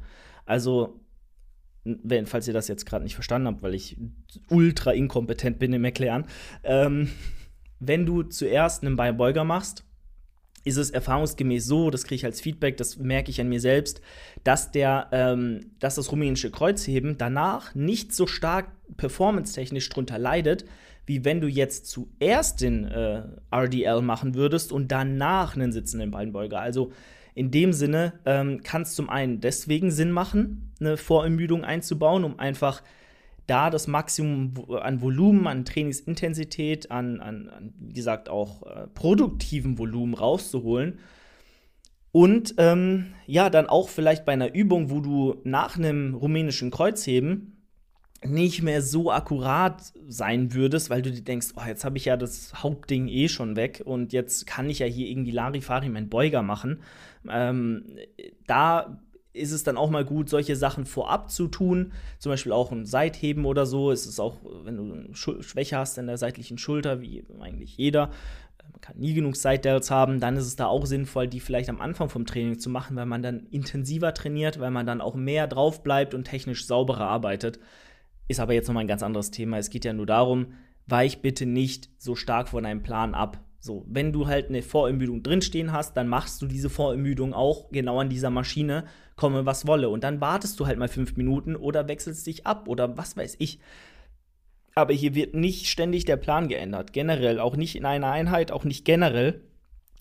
Also, 0.45 1.01
wenn, 1.83 2.25
falls 2.25 2.47
ihr 2.47 2.53
das 2.53 2.67
jetzt 2.67 2.85
gerade 2.85 3.03
nicht 3.03 3.15
verstanden 3.15 3.47
habt, 3.47 3.61
weil 3.61 3.73
ich 3.73 3.97
ultra 4.49 4.91
inkompetent 4.91 5.59
bin 5.59 5.73
im 5.73 5.83
Erklären, 5.83 6.25
ähm, 6.63 7.09
wenn 7.79 8.05
du 8.05 8.23
zuerst 8.23 8.83
einen 8.83 8.95
Beinbeuger 8.95 9.43
machst, 9.43 9.86
ist 10.63 10.77
es 10.77 10.89
erfahrungsgemäß 10.89 11.65
so, 11.65 11.89
das 11.89 12.03
kriege 12.03 12.15
ich 12.15 12.25
als 12.25 12.41
Feedback, 12.41 12.77
das 12.77 12.97
merke 12.97 13.29
ich 13.31 13.39
an 13.39 13.49
mir 13.49 13.61
selbst, 13.61 14.01
dass, 14.43 14.71
der, 14.71 15.07
ähm, 15.11 15.71
dass 15.79 15.95
das 15.95 16.11
rumänische 16.11 16.51
Kreuzheben 16.51 17.17
danach 17.17 17.73
nicht 17.73 18.13
so 18.13 18.27
stark 18.27 18.69
performance-technisch 18.97 19.89
drunter 19.89 20.19
leidet, 20.19 20.65
wie 21.05 21.23
wenn 21.23 21.39
du 21.39 21.47
jetzt 21.47 21.87
zuerst 21.87 22.61
den 22.61 22.85
äh, 22.85 23.23
RDL 23.49 24.01
machen 24.01 24.35
würdest 24.35 24.71
und 24.71 24.91
danach 24.91 25.55
einen 25.55 25.71
sitzenden 25.71 26.11
Beinbeuger. 26.11 26.59
Also 26.59 26.91
in 27.33 27.49
dem 27.49 27.71
Sinne 27.71 28.13
ähm, 28.25 28.61
kann 28.63 28.81
es 28.81 28.93
zum 28.93 29.09
einen 29.09 29.39
deswegen 29.39 29.91
Sinn 29.91 30.11
machen, 30.11 30.73
eine 30.79 30.97
Vorermüdung 30.97 31.63
einzubauen, 31.63 32.23
um 32.23 32.39
einfach 32.39 32.83
da 33.47 33.69
das 33.69 33.87
Maximum 33.87 34.53
an 34.81 35.01
Volumen, 35.01 35.47
an 35.47 35.65
Trainingsintensität, 35.65 36.91
an, 36.91 37.19
an, 37.21 37.49
an 37.49 37.73
wie 37.79 37.93
gesagt, 37.93 38.29
auch 38.29 38.63
äh, 38.63 38.87
produktiven 38.87 39.77
Volumen 39.77 40.13
rauszuholen. 40.13 40.99
Und 42.11 42.55
ähm, 42.57 43.13
ja, 43.25 43.49
dann 43.49 43.67
auch 43.67 43.89
vielleicht 43.89 44.25
bei 44.25 44.33
einer 44.33 44.53
Übung, 44.53 44.89
wo 44.89 44.99
du 44.99 45.41
nach 45.43 45.77
einem 45.77 46.13
rumänischen 46.13 46.71
Kreuzheben 46.71 47.57
nicht 48.25 48.63
mehr 48.63 48.81
so 48.81 49.11
akkurat 49.11 49.93
sein 50.07 50.53
würdest, 50.53 50.89
weil 50.89 51.01
du 51.01 51.11
dir 51.11 51.21
denkst, 51.21 51.49
oh, 51.55 51.61
jetzt 51.67 51.85
habe 51.85 51.97
ich 51.97 52.05
ja 52.05 52.17
das 52.17 52.63
Hauptding 52.63 53.07
eh 53.07 53.27
schon 53.27 53.55
weg 53.55 53.83
und 53.85 54.13
jetzt 54.13 54.47
kann 54.47 54.69
ich 54.69 54.79
ja 54.79 54.87
hier 54.87 55.07
irgendwie 55.07 55.31
Larifari 55.31 55.89
meinen 55.89 56.09
Beuger 56.09 56.41
machen. 56.41 56.81
Ähm, 57.29 57.85
da 58.47 58.99
ist 59.33 59.51
es 59.51 59.63
dann 59.63 59.77
auch 59.77 59.89
mal 59.89 60.05
gut, 60.05 60.29
solche 60.29 60.55
Sachen 60.55 60.85
vorab 60.85 61.29
zu 61.29 61.47
tun. 61.47 61.93
Zum 62.19 62.31
Beispiel 62.31 62.51
auch 62.51 62.71
ein 62.71 62.85
Seitheben 62.85 63.45
oder 63.45 63.65
so. 63.65 63.91
Es 63.91 64.05
ist 64.05 64.19
auch, 64.19 64.37
wenn 64.63 64.77
du 64.77 64.93
eine 64.93 65.15
Schwäche 65.15 65.77
hast 65.77 65.97
in 65.97 66.07
der 66.07 66.17
seitlichen 66.17 66.57
Schulter, 66.57 67.01
wie 67.01 67.23
eigentlich 67.39 67.77
jeder, 67.77 68.11
man 68.71 68.81
kann 68.81 68.97
nie 68.97 69.13
genug 69.13 69.35
Side-Delts 69.35 69.91
haben, 69.91 70.19
dann 70.19 70.35
ist 70.35 70.45
es 70.45 70.55
da 70.55 70.65
auch 70.65 70.85
sinnvoll, 70.85 71.27
die 71.27 71.39
vielleicht 71.39 71.69
am 71.69 71.81
Anfang 71.81 72.09
vom 72.09 72.25
Training 72.25 72.59
zu 72.59 72.69
machen, 72.69 72.95
weil 72.95 73.05
man 73.05 73.21
dann 73.21 73.47
intensiver 73.51 74.13
trainiert, 74.13 74.59
weil 74.59 74.71
man 74.71 74.85
dann 74.85 75.01
auch 75.01 75.15
mehr 75.15 75.47
drauf 75.47 75.83
bleibt 75.83 76.13
und 76.13 76.25
technisch 76.25 76.65
sauberer 76.65 77.07
arbeitet. 77.07 77.59
Ist 78.27 78.39
aber 78.39 78.53
jetzt 78.53 78.67
nochmal 78.67 78.83
ein 78.83 78.89
ganz 78.89 79.03
anderes 79.03 79.31
Thema. 79.31 79.57
Es 79.57 79.69
geht 79.69 79.85
ja 79.85 79.93
nur 79.93 80.05
darum, 80.05 80.47
weich 80.85 81.21
bitte 81.21 81.45
nicht 81.45 81.89
so 81.97 82.15
stark 82.15 82.49
von 82.49 82.63
deinem 82.63 82.83
Plan 82.83 83.13
ab. 83.13 83.39
So, 83.59 83.85
wenn 83.87 84.13
du 84.13 84.27
halt 84.27 84.49
eine 84.49 84.61
Vorermüdung 84.61 85.23
drinstehen 85.23 85.71
hast, 85.71 85.97
dann 85.97 86.07
machst 86.07 86.41
du 86.41 86.45
diese 86.45 86.69
Vorermüdung 86.69 87.33
auch 87.33 87.69
genau 87.71 87.99
an 87.99 88.09
dieser 88.09 88.29
Maschine, 88.29 88.85
komme 89.17 89.45
was 89.45 89.67
wolle. 89.67 89.89
Und 89.89 90.05
dann 90.05 90.21
wartest 90.21 90.57
du 90.59 90.65
halt 90.65 90.79
mal 90.79 90.87
fünf 90.87 91.17
Minuten 91.17 91.57
oder 91.57 91.89
wechselst 91.89 92.25
dich 92.25 92.47
ab 92.47 92.69
oder 92.69 92.97
was 92.97 93.17
weiß 93.17 93.35
ich. 93.39 93.59
Aber 94.75 94.93
hier 94.93 95.15
wird 95.15 95.33
nicht 95.33 95.67
ständig 95.67 96.05
der 96.05 96.17
Plan 96.17 96.47
geändert. 96.47 96.93
Generell, 96.93 97.39
auch 97.39 97.57
nicht 97.57 97.75
in 97.75 97.83
einer 97.83 98.11
Einheit, 98.11 98.51
auch 98.51 98.63
nicht 98.63 98.85
generell. 98.85 99.41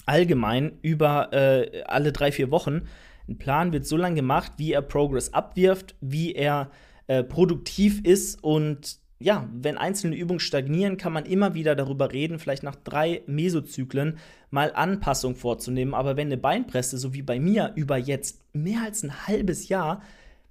Allgemein 0.04 0.78
über 0.82 1.32
äh, 1.32 1.82
alle 1.86 2.12
drei, 2.12 2.30
vier 2.30 2.50
Wochen. 2.50 2.82
Ein 3.26 3.38
Plan 3.38 3.72
wird 3.72 3.86
so 3.86 3.96
lange 3.96 4.16
gemacht, 4.16 4.52
wie 4.58 4.72
er 4.72 4.82
Progress 4.82 5.32
abwirft, 5.32 5.96
wie 6.00 6.34
er 6.34 6.70
äh, 7.08 7.24
produktiv 7.24 8.02
ist 8.04 8.44
und 8.44 8.98
ja, 9.18 9.48
wenn 9.52 9.78
einzelne 9.78 10.16
Übungen 10.16 10.40
stagnieren, 10.40 10.98
kann 10.98 11.12
man 11.12 11.24
immer 11.24 11.54
wieder 11.54 11.74
darüber 11.74 12.12
reden, 12.12 12.38
vielleicht 12.38 12.62
nach 12.62 12.76
drei 12.76 13.22
Mesozyklen 13.26 14.18
mal 14.50 14.72
Anpassung 14.74 15.36
vorzunehmen. 15.36 15.94
Aber 15.94 16.16
wenn 16.16 16.28
eine 16.28 16.36
Beinpresse, 16.36 16.98
so 16.98 17.14
wie 17.14 17.22
bei 17.22 17.40
mir, 17.40 17.72
über 17.76 17.96
jetzt 17.96 18.42
mehr 18.54 18.82
als 18.82 19.02
ein 19.02 19.26
halbes 19.26 19.68
Jahr 19.68 20.02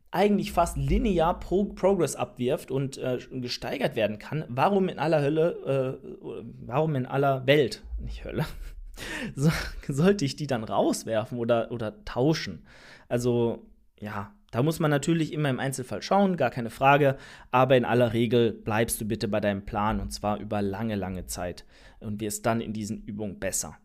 eigentlich 0.09 0.51
fast 0.51 0.77
linear 0.77 1.39
Pro 1.39 1.65
Progress 1.65 2.15
abwirft 2.15 2.71
und 2.71 2.97
äh, 2.97 3.19
gesteigert 3.31 3.95
werden 3.95 4.17
kann, 4.17 4.45
warum 4.47 4.87
in 4.87 4.97
aller 4.97 5.21
Hölle, 5.21 5.99
äh, 6.01 6.37
warum 6.65 6.95
in 6.95 7.05
aller 7.05 7.45
Welt, 7.45 7.83
nicht 7.99 8.23
Hölle, 8.23 8.45
so, 9.35 9.51
sollte 9.87 10.25
ich 10.25 10.37
die 10.37 10.47
dann 10.47 10.63
rauswerfen 10.63 11.37
oder, 11.37 11.69
oder 11.71 12.03
tauschen? 12.05 12.65
Also, 13.09 13.67
ja, 13.99 14.33
da 14.55 14.63
muss 14.63 14.79
man 14.79 14.89
natürlich 14.89 15.33
immer 15.33 15.49
im 15.49 15.59
Einzelfall 15.59 16.01
schauen, 16.01 16.37
gar 16.37 16.49
keine 16.49 16.69
Frage, 16.69 17.17
aber 17.51 17.75
in 17.75 17.83
aller 17.83 18.13
Regel 18.13 18.53
bleibst 18.53 19.01
du 19.01 19.05
bitte 19.05 19.27
bei 19.27 19.41
deinem 19.41 19.65
Plan 19.65 19.99
und 19.99 20.13
zwar 20.13 20.39
über 20.39 20.61
lange, 20.61 20.95
lange 20.95 21.25
Zeit 21.25 21.65
und 21.99 22.21
wirst 22.21 22.45
dann 22.45 22.61
in 22.61 22.71
diesen 22.71 23.03
Übungen 23.03 23.37
besser. 23.37 23.77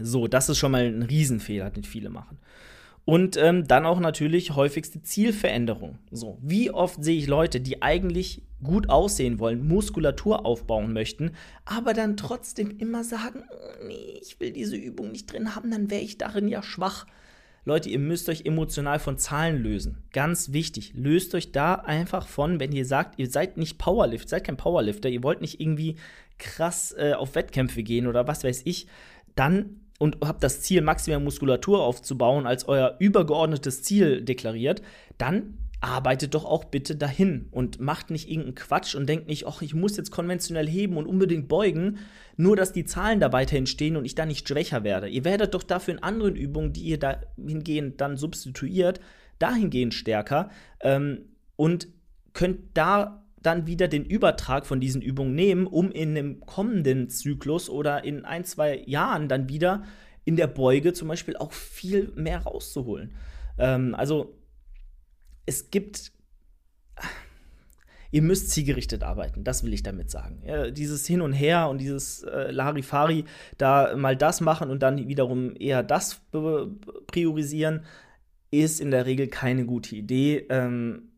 So, 0.00 0.26
das 0.26 0.48
ist 0.48 0.58
schon 0.58 0.72
mal 0.72 0.86
ein 0.86 1.04
Riesenfehler, 1.04 1.70
den 1.70 1.84
viele 1.84 2.10
machen. 2.10 2.38
Und 3.04 3.36
ähm, 3.36 3.68
dann 3.68 3.86
auch 3.86 4.00
natürlich 4.00 4.56
häufigste 4.56 5.04
Zielveränderung. 5.04 5.98
So, 6.10 6.38
wie 6.42 6.72
oft 6.72 7.04
sehe 7.04 7.16
ich 7.16 7.28
Leute, 7.28 7.60
die 7.60 7.80
eigentlich 7.80 8.42
gut 8.64 8.88
aussehen 8.88 9.38
wollen, 9.38 9.68
Muskulatur 9.68 10.44
aufbauen 10.44 10.92
möchten, 10.92 11.30
aber 11.64 11.94
dann 11.94 12.16
trotzdem 12.16 12.76
immer 12.76 13.04
sagen, 13.04 13.44
nee, 13.86 14.18
ich 14.20 14.40
will 14.40 14.50
diese 14.50 14.74
Übung 14.74 15.12
nicht 15.12 15.32
drin 15.32 15.54
haben, 15.54 15.70
dann 15.70 15.92
wäre 15.92 16.02
ich 16.02 16.18
darin 16.18 16.48
ja 16.48 16.60
schwach. 16.60 17.06
Leute, 17.64 17.90
ihr 17.90 17.98
müsst 17.98 18.28
euch 18.28 18.46
emotional 18.46 18.98
von 18.98 19.18
Zahlen 19.18 19.62
lösen. 19.62 20.02
Ganz 20.12 20.52
wichtig. 20.52 20.92
Löst 20.94 21.34
euch 21.34 21.52
da 21.52 21.74
einfach 21.74 22.26
von, 22.26 22.58
wenn 22.58 22.72
ihr 22.72 22.86
sagt, 22.86 23.18
ihr 23.18 23.28
seid 23.30 23.56
nicht 23.56 23.78
Powerlift, 23.78 24.28
seid 24.28 24.44
kein 24.44 24.56
Powerlifter, 24.56 25.08
ihr 25.08 25.22
wollt 25.22 25.40
nicht 25.42 25.60
irgendwie 25.60 25.96
krass 26.38 26.94
äh, 26.96 27.12
auf 27.12 27.34
Wettkämpfe 27.34 27.82
gehen 27.82 28.06
oder 28.06 28.26
was 28.26 28.44
weiß 28.44 28.62
ich, 28.64 28.86
dann 29.36 29.80
und 29.98 30.16
habt 30.24 30.42
das 30.42 30.62
Ziel, 30.62 30.80
maximale 30.80 31.22
Muskulatur 31.22 31.82
aufzubauen, 31.82 32.46
als 32.46 32.66
euer 32.66 32.96
übergeordnetes 32.98 33.82
Ziel 33.82 34.22
deklariert, 34.22 34.80
dann 35.18 35.58
arbeitet 35.80 36.34
doch 36.34 36.44
auch 36.44 36.64
bitte 36.64 36.94
dahin 36.94 37.48
und 37.50 37.80
macht 37.80 38.10
nicht 38.10 38.28
irgendeinen 38.28 38.54
Quatsch 38.54 38.94
und 38.94 39.08
denkt 39.08 39.28
nicht, 39.28 39.46
ach, 39.46 39.62
ich 39.62 39.74
muss 39.74 39.96
jetzt 39.96 40.10
konventionell 40.10 40.68
heben 40.68 40.96
und 40.96 41.06
unbedingt 41.06 41.48
beugen, 41.48 41.98
nur 42.36 42.54
dass 42.54 42.72
die 42.72 42.84
Zahlen 42.84 43.18
da 43.18 43.32
weiterhin 43.32 43.66
stehen 43.66 43.96
und 43.96 44.04
ich 44.04 44.14
da 44.14 44.26
nicht 44.26 44.46
schwächer 44.46 44.84
werde. 44.84 45.08
Ihr 45.08 45.24
werdet 45.24 45.54
doch 45.54 45.62
dafür 45.62 45.94
in 45.94 46.02
anderen 46.02 46.36
Übungen, 46.36 46.72
die 46.72 46.82
ihr 46.82 46.98
dahingehend 46.98 48.00
dann 48.00 48.18
substituiert, 48.18 49.00
dahingehend 49.38 49.94
stärker 49.94 50.50
ähm, 50.80 51.24
und 51.56 51.88
könnt 52.34 52.60
da 52.74 53.24
dann 53.42 53.66
wieder 53.66 53.88
den 53.88 54.04
Übertrag 54.04 54.66
von 54.66 54.80
diesen 54.80 55.00
Übungen 55.00 55.34
nehmen, 55.34 55.66
um 55.66 55.90
in 55.90 56.10
einem 56.10 56.40
kommenden 56.40 57.08
Zyklus 57.08 57.70
oder 57.70 58.04
in 58.04 58.26
ein, 58.26 58.44
zwei 58.44 58.82
Jahren 58.86 59.28
dann 59.28 59.48
wieder 59.48 59.84
in 60.26 60.36
der 60.36 60.46
Beuge 60.46 60.92
zum 60.92 61.08
Beispiel 61.08 61.36
auch 61.36 61.52
viel 61.52 62.12
mehr 62.16 62.42
rauszuholen. 62.42 63.14
Ähm, 63.58 63.94
also 63.94 64.39
es 65.50 65.70
gibt. 65.70 66.12
Ihr 68.12 68.22
müsst 68.22 68.50
zielgerichtet 68.50 69.04
arbeiten, 69.04 69.44
das 69.44 69.62
will 69.62 69.72
ich 69.72 69.84
damit 69.84 70.10
sagen. 70.10 70.42
Ja, 70.44 70.70
dieses 70.70 71.06
Hin 71.06 71.20
und 71.20 71.32
Her 71.32 71.68
und 71.68 71.78
dieses 71.78 72.24
äh, 72.24 72.50
Larifari, 72.50 73.24
da 73.56 73.94
mal 73.96 74.16
das 74.16 74.40
machen 74.40 74.68
und 74.68 74.82
dann 74.82 75.06
wiederum 75.06 75.54
eher 75.54 75.84
das 75.84 76.20
priorisieren, 77.06 77.84
ist 78.50 78.80
in 78.80 78.90
der 78.90 79.06
Regel 79.06 79.28
keine 79.28 79.64
gute 79.64 79.94
Idee 79.94 80.46
ähm, 80.50 81.10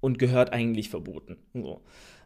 und 0.00 0.18
gehört 0.18 0.54
eigentlich 0.54 0.88
verboten. 0.88 1.36
So. 1.52 1.82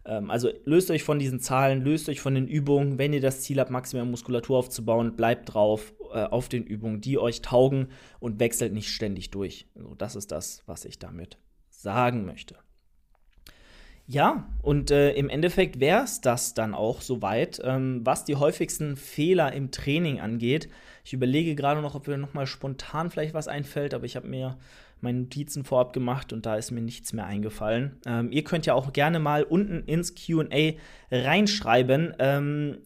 Ähm, 0.07 0.31
also 0.31 0.51
löst 0.65 0.91
euch 0.91 1.03
von 1.03 1.19
diesen 1.19 1.41
Zahlen, 1.41 1.83
löst 1.83 2.09
euch 2.09 2.21
von 2.21 2.35
den 2.35 2.47
Übungen. 2.47 2.99
Wenn 2.99 3.13
ihr 3.13 3.21
das 3.21 3.43
Ziel 3.43 3.61
habt, 3.61 3.71
maximal 3.71 4.07
Muskulatur 4.07 4.59
aufzubauen, 4.59 5.17
bleibt 5.17 5.53
drauf 5.53 5.93
äh, 6.13 6.25
auf 6.25 6.49
den 6.49 6.65
Übungen, 6.65 7.01
die 7.01 7.19
euch 7.19 7.43
taugen 7.43 7.89
und 8.21 8.41
wechselt 8.41 8.73
nicht 8.73 8.89
ständig 8.89 9.31
durch. 9.31 9.67
Also 9.75 9.95
das 9.95 10.17
ist 10.17 10.33
das, 10.33 10.63
was 10.67 10.85
ich 10.85 10.99
damit 10.99 11.39
sagen 11.71 12.25
möchte. 12.25 12.57
Ja, 14.09 14.49
und 14.63 14.93
äh, 14.93 15.15
im 15.15 15.29
Endeffekt 15.29 15.81
wäre 15.81 16.05
es 16.05 16.21
das 16.21 16.55
dann 16.55 16.75
auch 16.75 17.01
soweit, 17.01 17.61
ähm, 17.65 18.03
was 18.05 18.25
die 18.25 18.37
häufigsten 18.37 18.97
Fehler 18.97 19.53
im 19.53 19.73
Training 19.73 20.21
angeht. 20.21 20.69
Ich 21.05 21.13
überlege 21.13 21.57
gerade 21.57 21.83
noch, 21.83 21.97
ob 21.97 22.07
mir 22.07 22.17
noch 22.17 22.33
mal 22.33 22.47
spontan 22.47 23.11
vielleicht 23.11 23.35
was 23.35 23.49
einfällt, 23.49 23.95
aber 23.95 24.05
ich 24.05 24.15
habe 24.15 24.29
mir 24.29 24.59
meine 25.01 25.21
Notizen 25.21 25.65
vorab 25.65 25.93
gemacht 25.93 26.33
und 26.33 26.47
da 26.47 26.57
ist 26.57 26.71
mir 26.71 26.81
nichts 26.81 27.13
mehr 27.13 27.27
eingefallen. 27.27 28.01
Ähm, 28.07 28.33
ihr 28.33 28.45
könnt 28.45 28.67
ja 28.67 28.75
auch 28.75 28.93
gerne 28.93 29.19
mal 29.19 29.43
unten 29.43 29.85
ins 29.85 30.15
QA 30.15 30.75
reinschreiben, 31.11 32.15
ähm, 32.19 32.79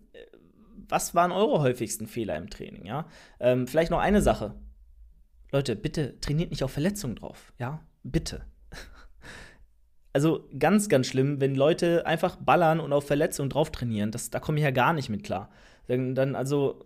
was 0.91 1.15
waren 1.15 1.33
eure 1.33 1.61
häufigsten 1.61 2.07
Fehler 2.07 2.37
im 2.37 2.51
Training, 2.51 2.85
ja? 2.85 3.07
Ähm, 3.39 3.67
vielleicht 3.67 3.91
noch 3.91 4.01
eine 4.01 4.23
Sache. 4.23 4.55
Leute, 5.53 5.77
bitte 5.77 6.21
trainiert 6.21 6.51
nicht 6.51 6.65
auf 6.65 6.73
Verletzungen 6.73 7.17
drauf, 7.17 7.53
ja? 7.59 7.81
Bitte. 8.03 8.43
Also 10.13 10.49
ganz, 10.59 10.89
ganz 10.89 11.07
schlimm, 11.07 11.41
wenn 11.41 11.55
Leute 11.55 12.05
einfach 12.05 12.35
ballern 12.35 12.81
und 12.81 12.93
auf 12.93 13.07
Verletzungen 13.07 13.49
drauf 13.49 13.71
trainieren. 13.71 14.11
Das, 14.11 14.29
da 14.29 14.41
komme 14.41 14.59
ich 14.59 14.65
ja 14.65 14.73
gar 14.73 14.93
nicht 14.93 15.09
mit 15.09 15.23
klar. 15.23 15.51
Dann, 15.87 16.17
dann 16.17 16.35
also, 16.35 16.85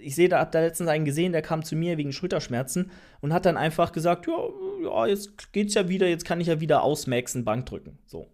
ich 0.00 0.14
sehe 0.14 0.28
da, 0.28 0.40
hab 0.40 0.52
da 0.52 0.60
letztens 0.60 0.88
einen 0.88 1.04
gesehen, 1.04 1.32
der 1.32 1.42
kam 1.42 1.64
zu 1.64 1.76
mir 1.76 1.96
wegen 1.98 2.12
Schulterschmerzen 2.12 2.90
und 3.20 3.32
hat 3.32 3.46
dann 3.46 3.56
einfach 3.56 3.92
gesagt, 3.92 4.26
ja, 4.26 4.38
ja, 4.82 5.06
jetzt 5.06 5.52
geht's 5.52 5.74
ja 5.74 5.88
wieder, 5.88 6.08
jetzt 6.08 6.24
kann 6.24 6.40
ich 6.40 6.48
ja 6.48 6.60
wieder 6.60 6.82
ausmaxen, 6.82 7.44
Bank 7.44 7.66
drücken. 7.66 7.98
So. 8.06 8.28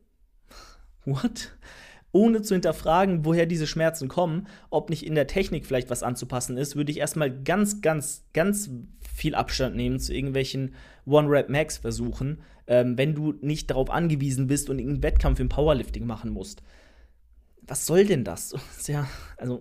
What? 1.04 1.52
ohne 2.12 2.42
zu 2.42 2.54
hinterfragen, 2.54 3.24
woher 3.24 3.46
diese 3.46 3.66
Schmerzen 3.66 4.08
kommen, 4.08 4.48
ob 4.70 4.90
nicht 4.90 5.06
in 5.06 5.14
der 5.14 5.26
Technik 5.26 5.66
vielleicht 5.66 5.90
was 5.90 6.02
anzupassen 6.02 6.56
ist, 6.56 6.76
würde 6.76 6.90
ich 6.90 6.98
erstmal 6.98 7.30
ganz, 7.30 7.80
ganz, 7.82 8.24
ganz 8.32 8.70
viel 9.14 9.34
Abstand 9.34 9.76
nehmen 9.76 10.00
zu 10.00 10.12
irgendwelchen 10.12 10.74
One-Rap-Max-Versuchen, 11.06 12.42
ähm, 12.66 12.98
wenn 12.98 13.14
du 13.14 13.34
nicht 13.40 13.70
darauf 13.70 13.90
angewiesen 13.90 14.46
bist 14.46 14.70
und 14.70 14.78
irgendeinen 14.78 15.02
Wettkampf 15.02 15.40
im 15.40 15.48
Powerlifting 15.48 16.06
machen 16.06 16.30
musst. 16.30 16.62
Was 17.62 17.86
soll 17.86 18.04
denn 18.06 18.24
das? 18.24 18.54
ja, 18.86 19.08
also, 19.36 19.60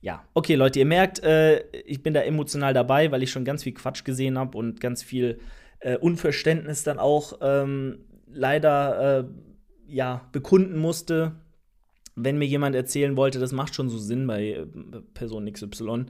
ja, 0.00 0.24
okay, 0.34 0.54
Leute, 0.54 0.78
ihr 0.78 0.86
merkt, 0.86 1.22
äh, 1.22 1.64
ich 1.84 2.02
bin 2.02 2.14
da 2.14 2.20
emotional 2.20 2.72
dabei, 2.72 3.10
weil 3.10 3.22
ich 3.22 3.30
schon 3.30 3.44
ganz 3.44 3.64
viel 3.64 3.74
Quatsch 3.74 4.04
gesehen 4.04 4.38
habe 4.38 4.56
und 4.56 4.80
ganz 4.80 5.02
viel 5.02 5.40
äh, 5.80 5.96
Unverständnis 5.96 6.84
dann 6.84 6.98
auch 6.98 7.38
ähm, 7.40 7.98
leider 8.26 9.18
äh, 9.20 9.24
ja, 9.88 10.28
bekunden 10.32 10.78
musste, 10.78 11.32
wenn 12.14 12.38
mir 12.38 12.46
jemand 12.46 12.76
erzählen 12.76 13.16
wollte, 13.16 13.38
das 13.38 13.52
macht 13.52 13.74
schon 13.74 13.88
so 13.88 13.98
Sinn 13.98 14.26
bei 14.26 14.50
äh, 14.50 14.66
Person 15.14 15.50
XY. 15.50 16.06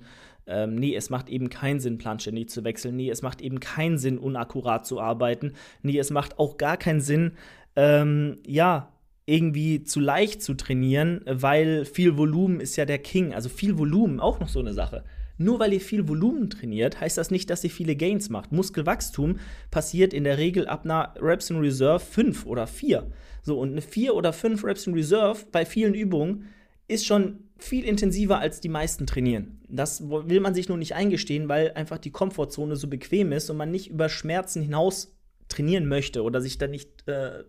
Ähm, 0.46 0.76
nee, 0.76 0.94
es 0.94 1.10
macht 1.10 1.28
eben 1.28 1.50
keinen 1.50 1.80
Sinn, 1.80 1.98
planständig 1.98 2.48
zu 2.48 2.64
wechseln. 2.64 2.96
Nee, 2.96 3.10
es 3.10 3.22
macht 3.22 3.40
eben 3.42 3.60
keinen 3.60 3.98
Sinn, 3.98 4.18
unakkurat 4.18 4.86
zu 4.86 5.00
arbeiten. 5.00 5.52
Nee, 5.82 5.98
es 5.98 6.10
macht 6.10 6.38
auch 6.38 6.56
gar 6.56 6.78
keinen 6.78 7.00
Sinn, 7.00 7.32
ähm, 7.76 8.38
ja, 8.46 8.92
irgendwie 9.28 9.84
zu 9.84 10.00
leicht 10.00 10.42
zu 10.42 10.54
trainieren, 10.54 11.20
weil 11.26 11.84
viel 11.84 12.16
Volumen 12.16 12.60
ist 12.60 12.76
ja 12.76 12.86
der 12.86 12.98
King. 12.98 13.34
Also 13.34 13.50
viel 13.50 13.76
Volumen, 13.76 14.20
auch 14.20 14.40
noch 14.40 14.48
so 14.48 14.58
eine 14.58 14.72
Sache. 14.72 15.04
Nur 15.36 15.60
weil 15.60 15.74
ihr 15.74 15.82
viel 15.82 16.08
Volumen 16.08 16.48
trainiert, 16.48 17.00
heißt 17.00 17.18
das 17.18 17.30
nicht, 17.30 17.50
dass 17.50 17.62
ihr 17.62 17.70
viele 17.70 17.94
Gains 17.94 18.30
macht. 18.30 18.52
Muskelwachstum 18.52 19.38
passiert 19.70 20.14
in 20.14 20.24
der 20.24 20.38
Regel 20.38 20.66
ab 20.66 20.84
einer 20.84 21.14
Reps 21.20 21.50
in 21.50 21.58
Reserve 21.58 22.00
5 22.00 22.46
oder 22.46 22.66
4. 22.66 23.06
So, 23.42 23.58
und 23.60 23.72
eine 23.72 23.82
4 23.82 24.14
oder 24.14 24.32
5 24.32 24.64
Reps 24.64 24.86
in 24.86 24.94
Reserve 24.94 25.44
bei 25.52 25.66
vielen 25.66 25.94
Übungen 25.94 26.46
ist 26.88 27.04
schon 27.04 27.40
viel 27.58 27.84
intensiver 27.84 28.38
als 28.38 28.60
die 28.60 28.70
meisten 28.70 29.06
trainieren. 29.06 29.60
Das 29.68 30.08
will 30.08 30.40
man 30.40 30.54
sich 30.54 30.70
nur 30.70 30.78
nicht 30.78 30.94
eingestehen, 30.94 31.50
weil 31.50 31.72
einfach 31.72 31.98
die 31.98 32.10
Komfortzone 32.10 32.76
so 32.76 32.88
bequem 32.88 33.32
ist 33.32 33.50
und 33.50 33.58
man 33.58 33.70
nicht 33.70 33.90
über 33.90 34.08
Schmerzen 34.08 34.62
hinaus 34.62 35.17
trainieren 35.48 35.86
möchte 35.86 36.22
oder 36.22 36.40
sich 36.40 36.58
dann 36.58 36.70
nicht, 36.70 37.08
äh, 37.08 37.44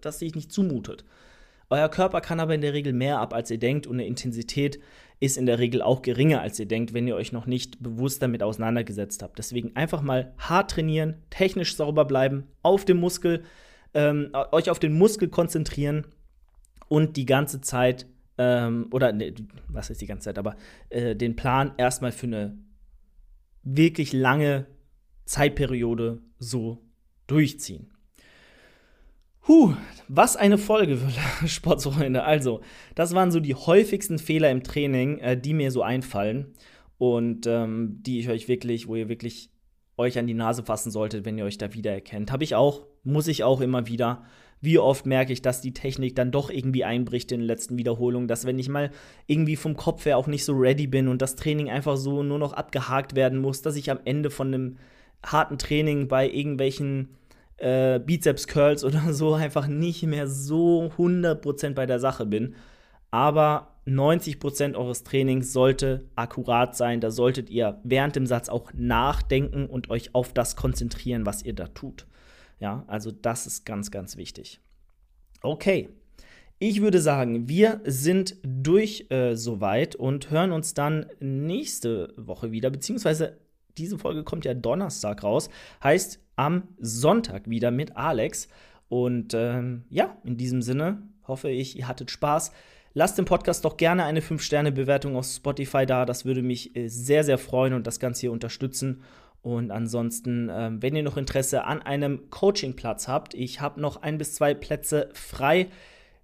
das 0.00 0.18
sich 0.18 0.34
nicht 0.34 0.52
zumutet. 0.52 1.04
Euer 1.70 1.88
Körper 1.88 2.20
kann 2.20 2.40
aber 2.40 2.54
in 2.54 2.60
der 2.60 2.72
Regel 2.72 2.92
mehr 2.92 3.20
ab, 3.20 3.32
als 3.32 3.50
ihr 3.50 3.58
denkt, 3.58 3.86
und 3.86 3.96
eine 3.96 4.06
Intensität 4.06 4.80
ist 5.20 5.38
in 5.38 5.46
der 5.46 5.58
Regel 5.58 5.82
auch 5.82 6.02
geringer, 6.02 6.40
als 6.40 6.58
ihr 6.58 6.66
denkt, 6.66 6.94
wenn 6.94 7.06
ihr 7.06 7.14
euch 7.14 7.30
noch 7.30 7.46
nicht 7.46 7.80
bewusst 7.82 8.22
damit 8.22 8.42
auseinandergesetzt 8.42 9.22
habt. 9.22 9.38
Deswegen 9.38 9.76
einfach 9.76 10.02
mal 10.02 10.34
hart 10.38 10.72
trainieren, 10.72 11.22
technisch 11.30 11.76
sauber 11.76 12.06
bleiben, 12.06 12.48
auf 12.62 12.84
dem 12.84 12.96
Muskel, 12.96 13.44
ähm, 13.94 14.30
euch 14.50 14.68
auf 14.70 14.80
den 14.80 14.94
Muskel 14.94 15.28
konzentrieren 15.28 16.06
und 16.88 17.16
die 17.16 17.26
ganze 17.26 17.60
Zeit, 17.60 18.06
ähm, 18.38 18.88
oder 18.90 19.12
ne, 19.12 19.32
was 19.68 19.90
ist 19.90 20.00
die 20.00 20.06
ganze 20.06 20.24
Zeit, 20.24 20.38
aber 20.38 20.56
äh, 20.88 21.14
den 21.14 21.36
Plan 21.36 21.72
erstmal 21.76 22.12
für 22.12 22.26
eine 22.26 22.58
wirklich 23.62 24.12
lange 24.12 24.66
Zeitperiode 25.26 26.20
so 26.38 26.82
durchziehen. 27.30 27.90
Huh, 29.48 29.74
was 30.08 30.36
eine 30.36 30.58
Folge, 30.58 30.98
Sportsfreunde. 31.46 32.24
Also, 32.24 32.60
das 32.94 33.14
waren 33.14 33.30
so 33.30 33.40
die 33.40 33.54
häufigsten 33.54 34.18
Fehler 34.18 34.50
im 34.50 34.62
Training, 34.62 35.18
äh, 35.18 35.40
die 35.40 35.54
mir 35.54 35.70
so 35.70 35.82
einfallen 35.82 36.54
und 36.98 37.46
ähm, 37.46 37.98
die 38.02 38.20
ich 38.20 38.28
euch 38.28 38.48
wirklich, 38.48 38.86
wo 38.86 38.96
ihr 38.96 39.08
wirklich 39.08 39.50
euch 39.96 40.18
an 40.18 40.26
die 40.26 40.34
Nase 40.34 40.62
fassen 40.62 40.90
solltet, 40.90 41.24
wenn 41.24 41.38
ihr 41.38 41.44
euch 41.44 41.58
da 41.58 41.72
wiedererkennt. 41.72 42.32
Habe 42.32 42.44
ich 42.44 42.54
auch, 42.54 42.86
muss 43.02 43.28
ich 43.28 43.44
auch 43.44 43.60
immer 43.60 43.86
wieder. 43.86 44.24
Wie 44.60 44.78
oft 44.78 45.06
merke 45.06 45.32
ich, 45.32 45.40
dass 45.40 45.62
die 45.62 45.72
Technik 45.72 46.16
dann 46.16 46.30
doch 46.30 46.50
irgendwie 46.50 46.84
einbricht 46.84 47.32
in 47.32 47.40
den 47.40 47.46
letzten 47.46 47.78
Wiederholungen, 47.78 48.28
dass 48.28 48.44
wenn 48.44 48.58
ich 48.58 48.68
mal 48.68 48.90
irgendwie 49.26 49.56
vom 49.56 49.76
Kopf 49.76 50.04
her 50.04 50.18
auch 50.18 50.26
nicht 50.26 50.44
so 50.44 50.52
ready 50.52 50.86
bin 50.86 51.08
und 51.08 51.22
das 51.22 51.36
Training 51.36 51.70
einfach 51.70 51.96
so 51.96 52.22
nur 52.22 52.38
noch 52.38 52.52
abgehakt 52.52 53.14
werden 53.14 53.38
muss, 53.38 53.62
dass 53.62 53.76
ich 53.76 53.90
am 53.90 54.00
Ende 54.04 54.30
von 54.30 54.48
einem 54.48 54.76
harten 55.24 55.58
Training 55.58 56.08
bei 56.08 56.28
irgendwelchen 56.28 57.16
äh, 57.60 58.00
Bizeps 58.04 58.46
Curls 58.46 58.84
oder 58.84 59.12
so 59.12 59.34
einfach 59.34 59.66
nicht 59.66 60.02
mehr 60.02 60.26
so 60.26 60.90
100% 60.96 61.74
bei 61.74 61.86
der 61.86 62.00
Sache 62.00 62.26
bin. 62.26 62.54
Aber 63.10 63.74
90% 63.86 64.76
eures 64.76 65.02
Trainings 65.02 65.52
sollte 65.52 66.08
akkurat 66.14 66.76
sein. 66.76 67.00
Da 67.00 67.10
solltet 67.10 67.50
ihr 67.50 67.80
während 67.82 68.14
dem 68.16 68.26
Satz 68.26 68.48
auch 68.48 68.72
nachdenken 68.72 69.66
und 69.66 69.90
euch 69.90 70.14
auf 70.14 70.32
das 70.32 70.54
konzentrieren, 70.54 71.26
was 71.26 71.42
ihr 71.42 71.54
da 71.54 71.66
tut. 71.66 72.06
Ja, 72.60 72.84
also 72.86 73.10
das 73.10 73.46
ist 73.46 73.64
ganz, 73.64 73.90
ganz 73.90 74.16
wichtig. 74.16 74.60
Okay. 75.42 75.88
Ich 76.62 76.82
würde 76.82 77.00
sagen, 77.00 77.48
wir 77.48 77.80
sind 77.84 78.36
durch 78.42 79.06
äh, 79.08 79.34
soweit 79.34 79.96
und 79.96 80.30
hören 80.30 80.52
uns 80.52 80.74
dann 80.74 81.06
nächste 81.18 82.12
Woche 82.18 82.52
wieder, 82.52 82.68
beziehungsweise 82.68 83.38
diese 83.78 83.98
Folge 83.98 84.24
kommt 84.24 84.44
ja 84.44 84.52
Donnerstag 84.52 85.22
raus. 85.22 85.48
Heißt, 85.82 86.20
am 86.40 86.62
Sonntag 86.78 87.50
wieder 87.50 87.70
mit 87.70 87.98
Alex. 87.98 88.48
Und 88.88 89.34
ähm, 89.34 89.84
ja, 89.90 90.16
in 90.24 90.38
diesem 90.38 90.62
Sinne 90.62 91.02
hoffe 91.28 91.50
ich, 91.50 91.76
ihr 91.76 91.86
hattet 91.86 92.10
Spaß. 92.10 92.50
Lasst 92.94 93.18
dem 93.18 93.26
Podcast 93.26 93.66
doch 93.66 93.76
gerne 93.76 94.04
eine 94.04 94.20
5-Sterne-Bewertung 94.20 95.16
auf 95.16 95.26
Spotify 95.26 95.84
da. 95.84 96.06
Das 96.06 96.24
würde 96.24 96.42
mich 96.42 96.74
äh, 96.74 96.88
sehr, 96.88 97.24
sehr 97.24 97.36
freuen 97.36 97.74
und 97.74 97.86
das 97.86 98.00
Ganze 98.00 98.22
hier 98.22 98.32
unterstützen. 98.32 99.02
Und 99.42 99.70
ansonsten, 99.70 100.50
ähm, 100.50 100.82
wenn 100.82 100.96
ihr 100.96 101.02
noch 101.02 101.18
Interesse 101.18 101.64
an 101.64 101.82
einem 101.82 102.30
Coachingplatz 102.30 103.06
habt, 103.06 103.34
ich 103.34 103.60
habe 103.60 103.78
noch 103.78 104.00
ein 104.00 104.16
bis 104.16 104.34
zwei 104.34 104.54
Plätze 104.54 105.10
frei. 105.12 105.68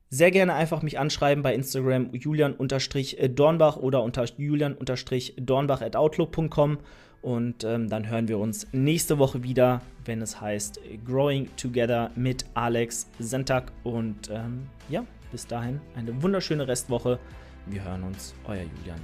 Sehr 0.08 0.30
gerne 0.30 0.54
einfach 0.54 0.80
mich 0.80 0.98
anschreiben 0.98 1.42
bei 1.42 1.54
Instagram 1.54 2.14
julian-dornbach 2.14 3.76
oder 3.76 4.02
unter 4.02 4.24
julian-dornbach 4.24 5.82
at 5.82 5.94
outlook.com. 5.94 6.78
Und 7.26 7.64
ähm, 7.64 7.88
dann 7.90 8.08
hören 8.08 8.28
wir 8.28 8.38
uns 8.38 8.68
nächste 8.70 9.18
Woche 9.18 9.42
wieder, 9.42 9.80
wenn 10.04 10.22
es 10.22 10.40
heißt 10.40 10.78
Growing 11.04 11.48
Together 11.56 12.12
mit 12.14 12.44
Alex 12.54 13.10
Sentak. 13.18 13.72
Und 13.82 14.30
ähm, 14.30 14.68
ja, 14.88 15.04
bis 15.32 15.44
dahin 15.44 15.80
eine 15.96 16.22
wunderschöne 16.22 16.68
Restwoche. 16.68 17.18
Wir 17.66 17.82
hören 17.82 18.04
uns, 18.04 18.32
euer 18.44 18.62
Julian. 18.62 19.00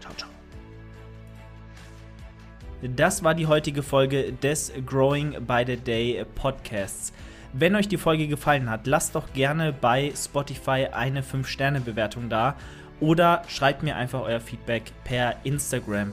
Ciao, 0.00 0.12
ciao. 0.18 0.28
Das 2.94 3.24
war 3.24 3.34
die 3.34 3.46
heutige 3.46 3.82
Folge 3.82 4.34
des 4.34 4.70
Growing 4.84 5.46
by 5.46 5.64
the 5.66 5.78
Day 5.78 6.26
Podcasts. 6.34 7.14
Wenn 7.54 7.74
euch 7.74 7.88
die 7.88 7.96
Folge 7.96 8.28
gefallen 8.28 8.68
hat, 8.68 8.86
lasst 8.86 9.14
doch 9.14 9.32
gerne 9.32 9.72
bei 9.72 10.12
Spotify 10.14 10.88
eine 10.92 11.22
5-Sterne-Bewertung 11.22 12.28
da 12.28 12.54
oder 13.00 13.44
schreibt 13.48 13.82
mir 13.82 13.96
einfach 13.96 14.20
euer 14.20 14.40
Feedback 14.40 14.92
per 15.04 15.36
Instagram. 15.44 16.12